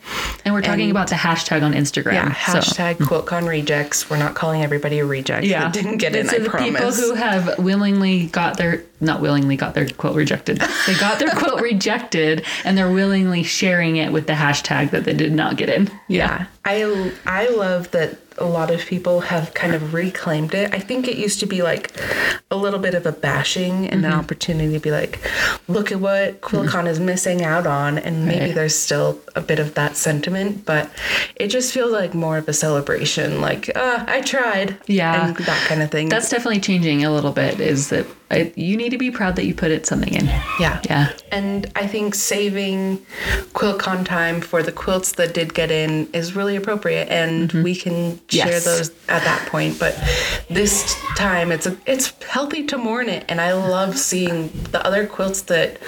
And 0.46 0.54
we're 0.54 0.62
talking 0.62 0.84
And- 0.84 0.92
about 0.92 1.08
the 1.10 1.16
hashtag 1.16 1.62
on 1.64 1.74
Instagram. 1.74 2.14
Yeah, 2.14 2.34
so- 2.34 2.60
hashtag 2.60 2.96
QuiltCon 2.98 3.48
rejects. 3.48 4.10
We're 4.10 4.18
not 4.18 4.36
calling 4.36 4.62
everybody 4.64 5.00
a 5.00 5.06
reject. 5.06 5.46
yeah, 5.46 5.64
that 5.64 5.74
didn't 5.74 5.98
get 5.98 6.16
in. 6.16 6.26
It's 6.26 6.34
I 6.34 6.40
the 6.40 6.50
promise. 6.50 6.70
people 6.80 6.92
who 6.92 7.14
have 7.16 7.58
willingly 7.60 8.28
got 8.28 8.58
their 8.58 8.84
not 9.02 9.20
willingly 9.20 9.58
got 9.58 9.74
their 9.74 9.86
quilt 9.90 10.16
rejected. 10.16 10.60
They 10.88 10.96
got 10.96 11.20
their 11.20 11.30
quilt 11.32 11.60
rejected, 11.94 12.46
and 12.64 12.78
they're 12.78 12.90
willingly 12.92 13.44
sharing 13.44 13.98
it 13.98 14.14
with 14.14 14.28
the 14.28 14.34
hashtag 14.34 14.92
that 14.92 15.04
they 15.04 15.14
did 15.14 15.34
not 15.34 15.58
get 15.58 15.68
in. 15.70 15.90
Yeah. 16.08 16.46
I 16.64 17.12
I 17.26 17.50
love 17.50 17.92
that 17.92 18.23
a 18.38 18.46
lot 18.46 18.72
of 18.72 18.82
people 18.86 19.22
have 19.22 19.54
kind 19.54 19.74
of 19.76 19.94
reclaimed 19.94 20.54
it. 20.54 20.74
I 20.74 20.80
think 20.80 21.08
it 21.08 21.18
used 21.18 21.40
to 21.42 21.46
be 21.46 21.62
like 21.62 21.92
a 22.52 22.56
little 22.56 22.80
bit 22.80 22.94
of 22.94 23.06
a 23.06 23.12
bashing 23.12 23.88
and 23.90 24.04
Mm-hmm. 24.04 24.12
an 24.12 24.20
opportunity 24.20 24.74
to 24.74 24.80
be 24.80 24.92
like, 24.92 25.20
look 25.68 25.92
at 25.92 26.00
what 26.00 26.42
QuiltCon 26.42 26.88
is 26.88 27.00
missing 27.00 27.44
out 27.44 27.66
on. 27.68 27.98
And 27.98 28.26
maybe 28.26 28.46
Right. 28.48 28.56
there's 28.56 28.76
still 28.76 29.20
a 29.36 29.42
bit 29.42 29.60
of 29.60 29.76
that 29.76 29.96
sentiment, 29.96 30.66
but 30.66 30.90
it 31.36 31.48
just 31.48 31.74
feels 31.74 31.92
like 31.92 32.14
more 32.14 32.38
of 32.38 32.48
a 32.50 32.54
celebration. 32.54 33.40
Like, 33.42 33.70
uh, 33.76 34.04
I 34.08 34.22
tried. 34.22 34.78
Yeah. 34.88 35.28
And 35.28 35.36
that 35.38 35.68
kind 35.68 35.82
of 35.82 35.92
thing. 35.92 36.10
That's 36.10 36.30
definitely 36.30 36.60
changing 36.60 37.06
a 37.06 37.12
little 37.12 37.32
bit. 37.32 37.60
Is 37.60 37.90
that 37.90 38.06
you 38.56 38.78
need 38.78 38.90
to 38.90 38.98
be 38.98 39.12
proud 39.12 39.36
that 39.36 39.46
you 39.46 39.54
put 39.54 39.72
it 39.72 39.86
something 39.86 40.14
in. 40.14 40.26
yeah. 40.60 40.82
Yeah. 40.90 41.12
And 41.32 41.72
I 41.76 41.88
think 41.88 42.16
saving 42.16 42.98
QuiltCon 43.54 44.06
time 44.06 44.42
for 44.42 44.62
the 44.64 44.72
quilts 44.72 45.14
that 45.14 45.34
did 45.34 45.54
get 45.54 45.72
in 45.72 46.08
is 46.14 46.36
really 46.36 46.56
appropriate, 46.56 47.08
and 47.10 47.52
we 47.52 47.76
can 47.76 48.20
share 48.30 48.46
Mm-hmm. 48.46 48.50
Yes. 48.50 48.66
those 48.66 48.90
at 49.10 49.24
that 49.24 49.48
point. 49.50 49.80
But 49.80 49.96
this 50.50 50.96
time, 51.16 51.52
it's 51.52 51.66
a, 51.66 51.78
it's 51.86 52.12
healthy 52.24 52.66
to 52.68 52.78
mourn 52.78 53.10
it, 53.10 53.26
and 53.30 53.40
I 53.42 53.54
love 53.54 53.98
seeing 53.98 54.50
the 54.72 54.86
other 54.86 55.06
quilts 55.08 55.42
that 55.44 55.80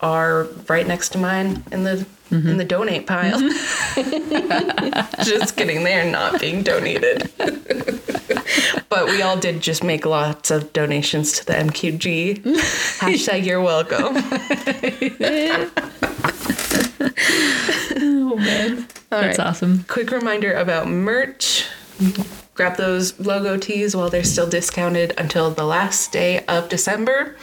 are 0.00 0.44
right 0.68 0.86
next 0.86 1.10
to 1.10 1.18
mine 1.18 1.62
in 1.72 1.84
the 1.84 2.06
Mm-hmm. 2.30 2.48
in 2.48 2.56
the 2.56 2.64
donate 2.64 3.06
pile. 3.06 3.38
just 5.24 5.56
kidding, 5.56 5.84
they're 5.84 6.10
not 6.10 6.40
being 6.40 6.62
donated. 6.62 7.30
but 8.88 9.06
we 9.06 9.20
all 9.20 9.36
did 9.36 9.60
just 9.60 9.84
make 9.84 10.06
lots 10.06 10.50
of 10.50 10.72
donations 10.72 11.32
to 11.38 11.44
the 11.44 11.52
MQG. 11.52 12.42
Hashtag 12.98 13.44
you're 13.44 13.60
welcome. 13.60 14.16
Oh 17.96 18.36
man, 18.36 18.88
that's 19.10 19.38
right. 19.38 19.46
awesome. 19.46 19.84
Quick 19.84 20.10
reminder 20.10 20.52
about 20.54 20.88
merch. 20.88 21.66
Grab 22.54 22.76
those 22.76 23.18
logo 23.18 23.56
tees 23.56 23.96
while 23.96 24.08
they're 24.10 24.22
still 24.24 24.48
discounted 24.48 25.12
until 25.18 25.50
the 25.50 25.64
last 25.64 26.12
day 26.12 26.44
of 26.46 26.68
December. 26.68 27.36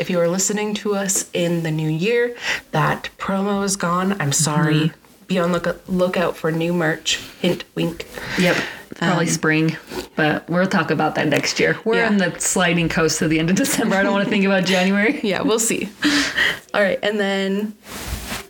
If 0.00 0.10
you 0.10 0.18
are 0.20 0.28
listening 0.28 0.74
to 0.74 0.94
us 0.96 1.30
in 1.32 1.62
the 1.62 1.70
new 1.70 1.88
year, 1.88 2.36
that 2.72 3.08
promo 3.18 3.64
is 3.64 3.76
gone. 3.76 4.20
I'm 4.20 4.32
sorry. 4.32 4.74
Mm-hmm. 4.74 5.26
Be 5.28 5.38
on 5.38 5.52
look 5.52 5.80
lookout 5.88 6.36
for 6.36 6.50
new 6.50 6.72
merch. 6.72 7.16
Hint, 7.40 7.64
wink. 7.74 8.06
Yep. 8.38 8.56
Probably 8.96 9.26
um, 9.26 9.30
spring, 9.30 9.76
but 10.16 10.48
we'll 10.48 10.66
talk 10.66 10.90
about 10.90 11.14
that 11.16 11.28
next 11.28 11.60
year. 11.60 11.78
We're 11.84 11.96
Yeah. 11.96 12.08
on 12.08 12.16
the 12.16 12.36
sliding 12.40 12.88
coast 12.88 13.18
to 13.20 13.28
the 13.28 13.38
end 13.38 13.50
of 13.50 13.56
December. 13.64 13.94
I 13.96 14.02
don't 14.02 14.12
want 14.12 14.24
to 14.24 14.30
think 14.30 14.44
about 14.44 14.64
January. 14.64 15.20
Yeah, 15.22 15.42
we'll 15.42 15.60
see. 15.60 15.88
All 16.74 16.82
right, 16.82 16.98
and 17.02 17.20
then 17.20 17.76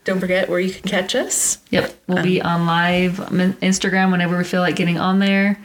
don't 0.09 0.21
forget 0.21 0.49
where 0.49 0.59
you 0.59 0.73
can 0.73 0.89
catch 0.89 1.15
us. 1.15 1.59
Yep. 1.71 1.93
We'll 2.07 2.23
be 2.23 2.41
on 2.41 2.65
live 2.65 3.21
on 3.21 3.53
Instagram 3.61 4.11
whenever 4.11 4.39
we 4.39 4.45
feel 4.45 4.63
like 4.63 4.75
getting 4.75 4.99
on 4.99 5.19
there. 5.19 5.59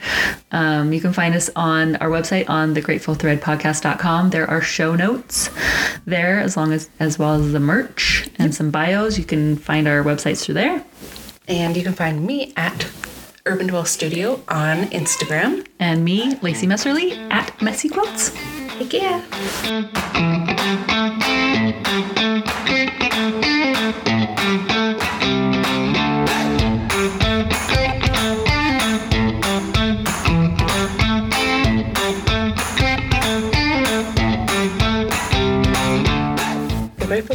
Um, 0.52 0.92
you 0.92 1.00
can 1.00 1.14
find 1.14 1.34
us 1.34 1.50
on 1.56 1.96
our 1.98 2.10
website 2.10 2.50
on 2.50 2.76
thegratefulthreadpodcast.com. 2.76 4.32
There 4.32 4.50
are 4.50 4.62
show 4.62 4.96
notes 4.96 5.50
there 6.06 6.40
as 6.40 6.58
long 6.58 6.74
as 6.74 6.90
as 7.00 7.18
well 7.18 7.36
as 7.36 7.54
the 7.54 7.62
merch 7.62 8.28
and 8.38 8.54
some 8.54 8.70
bios. 8.70 9.18
You 9.18 9.24
can 9.24 9.56
find 9.56 9.88
our 9.88 10.04
websites 10.04 10.44
through 10.44 10.56
there. 10.56 10.84
And 11.48 11.78
you 11.78 11.84
can 11.84 11.94
find 11.94 12.26
me 12.26 12.52
at 12.58 12.86
Urban 13.46 13.68
Dwell 13.68 13.86
Studio 13.86 14.42
on 14.50 14.84
Instagram. 14.88 15.66
And 15.80 16.04
me, 16.04 16.36
Lacie 16.36 16.68
Messerly, 16.68 17.18
at 17.32 17.62
Messy 17.62 17.88
Quilts. 17.88 18.36
Heck 18.76 18.92
yeah. 18.92 19.24
The 24.44 24.50
Grateful 24.50 24.83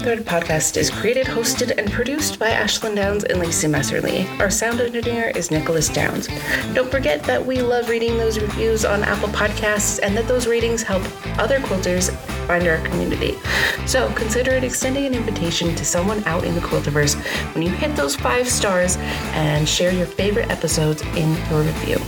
Thread 0.09 0.25
podcast 0.25 0.79
is 0.79 0.89
created, 0.89 1.27
hosted, 1.27 1.77
and 1.77 1.93
produced 1.93 2.39
by 2.39 2.49
Ashelyn 2.49 2.97
Downs 2.97 3.25
and 3.25 3.43
Lacie 3.43 3.69
Messerly. 3.69 4.27
Our 4.41 4.49
sound 4.49 4.81
engineer 4.81 5.31
is 5.37 5.51
Nicholas 5.51 5.91
Downs. 5.91 6.29
Don't 6.73 6.91
forget 6.91 7.23
that 7.25 7.45
we 7.45 7.61
love 7.61 7.91
reading 7.91 8.17
those 8.17 8.41
reviews 8.41 8.87
on 8.87 9.05
Apple 9.05 9.29
Podcasts 9.29 10.01
and 10.03 10.17
that 10.17 10.27
those 10.27 10.47
ratings 10.47 10.83
help 10.83 11.03
other 11.39 11.59
quilters 11.59 12.11
find 12.47 12.67
our 12.67 12.79
community. 12.87 13.37
So 13.85 14.11
consider 14.15 14.53
it 14.53 14.65
extending 14.65 15.05
an 15.05 15.13
invitation 15.13 15.75
to 15.75 15.85
someone 15.85 16.25
out 16.25 16.43
in 16.43 16.55
the 16.55 16.63
quiltiverse 16.63 17.15
when 17.53 17.63
you 17.63 17.69
hit 17.69 17.95
those 17.95 18.17
five 18.17 18.49
stars 18.49 18.97
and 19.35 19.69
share 19.69 19.93
your 19.93 20.07
favorite 20.07 20.49
episodes 20.51 21.03
in 21.03 21.37
your 21.51 21.61
review. 21.61 21.99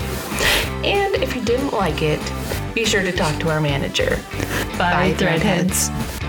And 0.88 1.16
if 1.16 1.36
you 1.36 1.42
didn't 1.42 1.74
like 1.74 2.00
it, 2.00 2.20
be 2.74 2.86
sure 2.86 3.02
to 3.02 3.12
talk 3.12 3.38
to 3.40 3.50
our 3.50 3.60
manager. 3.60 4.18
Bye, 4.78 5.12
Bye, 5.12 5.14
Threadheads. 5.18 6.19